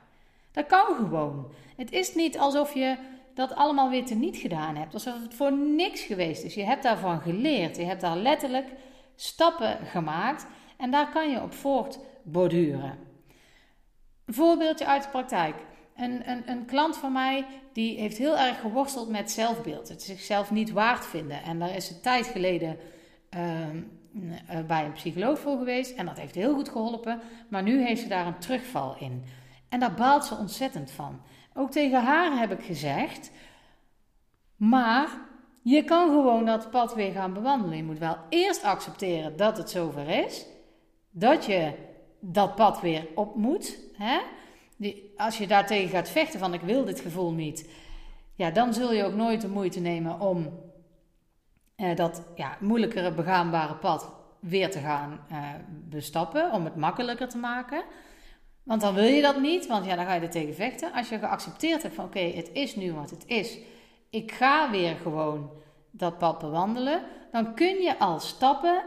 Dat 0.52 0.66
kan 0.66 0.94
gewoon. 0.96 1.52
Het 1.76 1.92
is 1.92 2.14
niet 2.14 2.38
alsof 2.38 2.74
je 2.74 2.96
dat 3.34 3.54
allemaal 3.54 3.90
weer 3.90 4.04
teniet 4.04 4.36
gedaan 4.36 4.76
hebt, 4.76 4.94
alsof 4.94 5.22
het 5.22 5.34
voor 5.34 5.52
niks 5.52 6.00
geweest 6.00 6.44
is. 6.44 6.54
Je 6.54 6.64
hebt 6.64 6.82
daarvan 6.82 7.20
geleerd, 7.20 7.76
je 7.76 7.84
hebt 7.84 8.00
daar 8.00 8.16
letterlijk 8.16 8.66
stappen 9.16 9.78
gemaakt 9.86 10.46
en 10.76 10.90
daar 10.90 11.10
kan 11.10 11.30
je 11.30 11.42
op 11.42 11.52
voortborduren. 11.52 12.98
Een 14.24 14.34
voorbeeldje 14.34 14.86
uit 14.86 15.02
de 15.02 15.08
praktijk. 15.08 15.54
Een, 15.96 16.30
een, 16.30 16.50
een, 16.50 16.64
klant 16.64 16.96
van 16.96 17.12
mij 17.12 17.46
die 17.72 17.98
heeft 17.98 18.18
heel 18.18 18.38
erg 18.38 18.60
geworsteld 18.60 19.08
met 19.08 19.30
zelfbeeld. 19.30 19.88
Het 19.88 20.02
zichzelf 20.02 20.50
niet 20.50 20.70
waard 20.70 21.06
vinden. 21.06 21.42
En 21.42 21.58
daar 21.58 21.76
is 21.76 21.90
een 21.90 22.00
tijd 22.00 22.26
geleden 22.26 22.76
ehm, 23.30 23.76
eh, 23.76 23.82
bij 24.66 24.84
een 24.84 24.92
psycholoog 24.92 25.38
voor 25.38 25.58
geweest. 25.58 25.96
En 25.96 26.06
dat 26.06 26.18
heeft 26.18 26.34
heel 26.34 26.54
goed 26.54 26.68
geholpen. 26.68 27.20
Maar 27.48 27.62
nu 27.62 27.82
heeft 27.82 28.00
ze 28.00 28.08
daar 28.08 28.26
een 28.26 28.38
terugval 28.38 28.96
in. 28.98 29.24
En 29.68 29.80
daar 29.80 29.94
baalt 29.94 30.24
ze 30.24 30.34
ontzettend 30.34 30.90
van. 30.90 31.20
Ook 31.54 31.70
tegen 31.70 32.02
haar 32.02 32.38
heb 32.38 32.50
ik 32.50 32.64
gezegd. 32.64 33.30
Maar 34.56 35.08
je 35.62 35.84
kan 35.84 36.08
gewoon 36.08 36.44
dat 36.44 36.70
pad 36.70 36.94
weer 36.94 37.12
gaan 37.12 37.32
bewandelen. 37.32 37.76
Je 37.76 37.84
moet 37.84 37.98
wel 37.98 38.16
eerst 38.28 38.62
accepteren 38.62 39.36
dat 39.36 39.56
het 39.56 39.70
zover 39.70 40.08
is. 40.08 40.46
Dat 41.10 41.44
je 41.44 41.72
dat 42.20 42.54
pad 42.54 42.80
weer 42.80 43.06
op 43.14 43.34
moet. 43.34 43.78
Als 45.16 45.38
je 45.38 45.46
daartegen 45.46 45.88
gaat 45.88 46.08
vechten 46.08 46.38
van 46.38 46.54
ik 46.54 46.60
wil 46.60 46.84
dit 46.84 47.00
gevoel 47.00 47.32
niet. 47.32 47.70
Ja, 48.34 48.50
dan 48.50 48.74
zul 48.74 48.92
je 48.92 49.04
ook 49.04 49.14
nooit 49.14 49.40
de 49.40 49.48
moeite 49.48 49.80
nemen 49.80 50.20
om 50.20 50.48
uh, 51.80 51.96
dat 51.96 52.22
ja, 52.34 52.56
moeilijkere 52.60 53.12
begaanbare 53.12 53.74
pad 53.74 54.12
weer 54.40 54.70
te 54.70 54.78
gaan 54.78 55.20
uh, 55.32 55.38
bestappen. 55.68 56.52
Om 56.52 56.64
het 56.64 56.76
makkelijker 56.76 57.28
te 57.28 57.38
maken. 57.38 57.82
Want 58.62 58.80
dan 58.80 58.94
wil 58.94 59.04
je 59.04 59.22
dat 59.22 59.40
niet, 59.40 59.66
want 59.66 59.86
ja, 59.86 59.96
dan 59.96 60.04
ga 60.04 60.14
je 60.14 60.20
er 60.20 60.30
tegen 60.30 60.54
vechten. 60.54 60.92
Als 60.92 61.08
je 61.08 61.18
geaccepteerd 61.18 61.82
hebt 61.82 61.94
van 61.94 62.04
oké, 62.04 62.20
het 62.20 62.50
is 62.52 62.76
nu 62.76 62.92
wat 62.92 63.10
het 63.10 63.26
is. 63.26 63.58
Ik 64.10 64.32
ga 64.32 64.70
weer 64.70 64.96
gewoon 64.96 65.50
dat 65.90 66.18
pad 66.18 66.38
bewandelen. 66.38 67.02
Dan 67.32 67.54
kun 67.54 67.82
je 67.82 67.98
al 67.98 68.18
stappen 68.18 68.82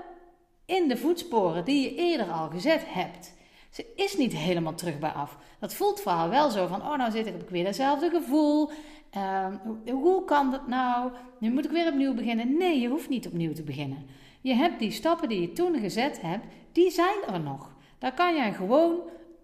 in 0.65 0.88
de 0.88 0.97
voetsporen 0.97 1.65
die 1.65 1.82
je 1.84 1.95
eerder 1.95 2.32
al 2.32 2.49
gezet 2.49 2.84
hebt. 2.88 3.34
Ze 3.69 3.86
is 3.95 4.17
niet 4.17 4.34
helemaal 4.34 4.75
terug 4.75 4.99
bij 4.99 5.10
af. 5.10 5.38
Dat 5.60 5.73
voelt 5.73 6.01
vooral 6.01 6.29
wel 6.29 6.49
zo 6.49 6.67
van, 6.67 6.82
oh 6.82 6.97
nou 6.97 7.12
zit 7.12 7.27
ik 7.27 7.36
op 7.41 7.49
weer 7.49 7.65
hetzelfde 7.65 8.10
gevoel. 8.10 8.69
Uh, 9.17 9.47
hoe 9.91 10.26
kan 10.26 10.52
dat 10.52 10.67
nou? 10.67 11.12
Nu 11.39 11.52
moet 11.52 11.65
ik 11.65 11.71
weer 11.71 11.88
opnieuw 11.88 12.13
beginnen. 12.13 12.58
Nee, 12.58 12.80
je 12.80 12.88
hoeft 12.88 13.10
niet 13.10 13.28
opnieuw 13.28 13.54
te 13.54 13.63
beginnen. 13.63 14.06
Je 14.41 14.54
hebt 14.54 14.80
die 14.80 14.91
stappen 14.91 15.30
die 15.30 15.41
je 15.41 15.54
toen 15.54 15.80
gezet 15.80 16.21
hebt, 16.21 16.45
die 16.71 16.91
zijn 16.91 17.23
er 17.28 17.39
nog. 17.39 17.71
Daar 17.97 18.13
kan 18.13 18.36
jij 18.36 18.54
gewoon 18.54 18.99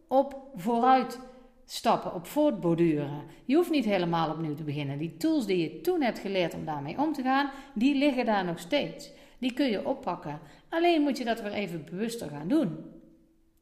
op 0.07 0.35
vooruit 0.55 1.19
stappen, 1.65 2.13
op 2.13 2.25
voortborduren. 2.27 3.23
Je 3.45 3.55
hoeft 3.55 3.69
niet 3.69 3.85
helemaal 3.85 4.29
opnieuw 4.31 4.55
te 4.55 4.63
beginnen. 4.63 4.97
Die 4.97 5.17
tools 5.17 5.45
die 5.45 5.57
je 5.57 5.81
toen 5.81 6.01
hebt 6.01 6.19
geleerd 6.19 6.53
om 6.53 6.65
daarmee 6.65 6.97
om 6.97 7.13
te 7.13 7.21
gaan, 7.21 7.49
die 7.73 7.95
liggen 7.95 8.25
daar 8.25 8.45
nog 8.45 8.59
steeds. 8.59 9.11
Die 9.37 9.53
kun 9.53 9.69
je 9.69 9.87
oppakken. 9.87 10.39
Alleen 10.69 11.01
moet 11.01 11.17
je 11.17 11.25
dat 11.25 11.41
weer 11.41 11.51
even 11.51 11.85
bewuster 11.85 12.29
gaan 12.29 12.47
doen. 12.47 12.85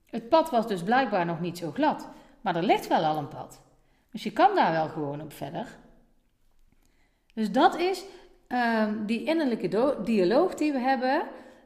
Het 0.06 0.30
pad 0.30 0.50
was 0.50 0.68
dus 0.68 0.84
blijkbaar 0.84 1.26
nog 1.26 1.40
niet 1.40 1.58
zo 1.58 1.72
glad, 1.72 2.10
maar 2.42 2.56
er 2.56 2.64
ligt 2.64 2.88
wel 2.88 3.04
al 3.04 3.18
een 3.18 3.28
pad. 3.28 3.62
Dus 4.12 4.24
je 4.24 4.32
kan 4.32 4.56
daar 4.56 4.72
wel 4.72 4.88
gewoon 4.88 5.22
op 5.22 5.34
verder. 5.34 5.78
Dus 7.38 7.52
dat 7.52 7.76
is 7.80 8.04
um, 8.48 9.06
die 9.06 9.24
innerlijke 9.24 9.96
dialoog 10.04 10.56
die 10.56 10.72
we 10.72 10.80
hebben. 10.80 11.24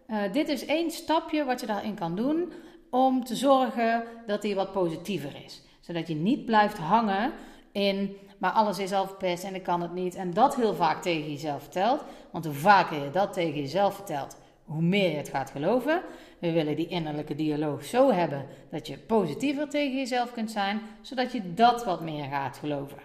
Uh, 0.07 0.17
dit 0.31 0.49
is 0.49 0.65
één 0.65 0.91
stapje 0.91 1.43
wat 1.43 1.59
je 1.59 1.65
daarin 1.65 1.95
kan 1.95 2.15
doen 2.15 2.53
om 2.89 3.23
te 3.23 3.35
zorgen 3.35 4.03
dat 4.27 4.41
die 4.41 4.55
wat 4.55 4.71
positiever 4.71 5.43
is. 5.45 5.61
Zodat 5.79 6.07
je 6.07 6.15
niet 6.15 6.45
blijft 6.45 6.77
hangen 6.77 7.31
in, 7.71 8.17
maar 8.37 8.51
alles 8.51 8.79
is 8.79 8.91
al 8.91 9.07
verpest 9.07 9.43
en 9.43 9.55
ik 9.55 9.63
kan 9.63 9.81
het 9.81 9.93
niet. 9.93 10.15
En 10.15 10.33
dat 10.33 10.55
heel 10.55 10.73
vaak 10.73 11.01
tegen 11.01 11.31
jezelf 11.31 11.61
vertelt. 11.61 12.03
Want 12.31 12.45
hoe 12.45 12.53
vaker 12.53 13.03
je 13.03 13.11
dat 13.11 13.33
tegen 13.33 13.59
jezelf 13.59 13.95
vertelt, 13.95 14.37
hoe 14.63 14.81
meer 14.81 15.09
je 15.09 15.17
het 15.17 15.29
gaat 15.29 15.51
geloven. 15.51 16.01
We 16.39 16.51
willen 16.51 16.75
die 16.75 16.87
innerlijke 16.87 17.35
dialoog 17.35 17.85
zo 17.85 18.11
hebben 18.11 18.45
dat 18.71 18.87
je 18.87 18.97
positiever 18.97 19.69
tegen 19.69 19.97
jezelf 19.97 20.31
kunt 20.31 20.51
zijn, 20.51 20.81
zodat 21.01 21.31
je 21.31 21.53
dat 21.53 21.85
wat 21.85 22.01
meer 22.01 22.25
gaat 22.25 22.57
geloven. 22.57 22.99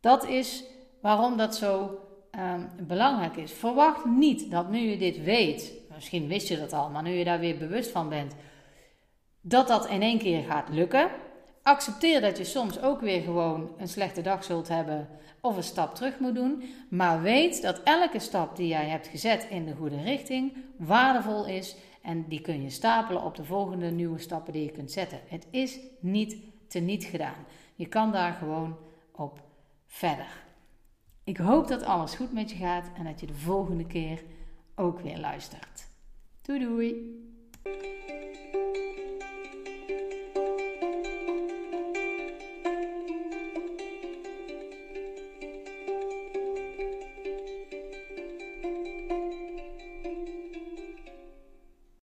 Dat 0.00 0.26
is 0.26 0.64
waarom 1.06 1.36
dat 1.36 1.56
zo 1.56 1.98
um, 2.38 2.70
belangrijk 2.86 3.36
is. 3.36 3.52
Verwacht 3.52 4.04
niet 4.04 4.50
dat 4.50 4.70
nu 4.70 4.78
je 4.78 4.96
dit 4.96 5.22
weet, 5.24 5.72
misschien 5.94 6.28
wist 6.28 6.48
je 6.48 6.58
dat 6.58 6.72
al, 6.72 6.90
maar 6.90 7.02
nu 7.02 7.10
je 7.10 7.24
daar 7.24 7.38
weer 7.38 7.58
bewust 7.58 7.90
van 7.90 8.08
bent, 8.08 8.34
dat 9.40 9.68
dat 9.68 9.88
in 9.88 10.02
één 10.02 10.18
keer 10.18 10.42
gaat 10.42 10.68
lukken. 10.68 11.10
Accepteer 11.62 12.20
dat 12.20 12.38
je 12.38 12.44
soms 12.44 12.80
ook 12.80 13.00
weer 13.00 13.20
gewoon 13.20 13.74
een 13.78 13.88
slechte 13.88 14.22
dag 14.22 14.44
zult 14.44 14.68
hebben 14.68 15.08
of 15.40 15.56
een 15.56 15.62
stap 15.62 15.94
terug 15.94 16.18
moet 16.18 16.34
doen. 16.34 16.62
Maar 16.90 17.22
weet 17.22 17.62
dat 17.62 17.80
elke 17.84 18.18
stap 18.18 18.56
die 18.56 18.68
jij 18.68 18.88
hebt 18.88 19.06
gezet 19.06 19.46
in 19.50 19.64
de 19.64 19.74
goede 19.74 20.02
richting 20.02 20.56
waardevol 20.78 21.46
is. 21.46 21.76
En 22.02 22.24
die 22.28 22.40
kun 22.40 22.62
je 22.62 22.70
stapelen 22.70 23.22
op 23.22 23.34
de 23.36 23.44
volgende 23.44 23.90
nieuwe 23.90 24.18
stappen 24.18 24.52
die 24.52 24.64
je 24.64 24.70
kunt 24.70 24.92
zetten. 24.92 25.20
Het 25.28 25.46
is 25.50 25.78
niet 26.00 26.36
teniet 26.68 27.04
gedaan. 27.04 27.46
Je 27.74 27.86
kan 27.86 28.12
daar 28.12 28.32
gewoon 28.32 28.76
op 29.12 29.40
verder. 29.86 30.45
Ik 31.26 31.36
hoop 31.36 31.68
dat 31.68 31.82
alles 31.82 32.14
goed 32.14 32.32
met 32.32 32.50
je 32.50 32.56
gaat 32.56 32.90
en 32.96 33.04
dat 33.04 33.20
je 33.20 33.26
de 33.26 33.34
volgende 33.34 33.86
keer 33.86 34.22
ook 34.74 35.00
weer 35.00 35.18
luistert. 35.18 35.88
Doei 36.42 36.58
doei! 36.58 36.94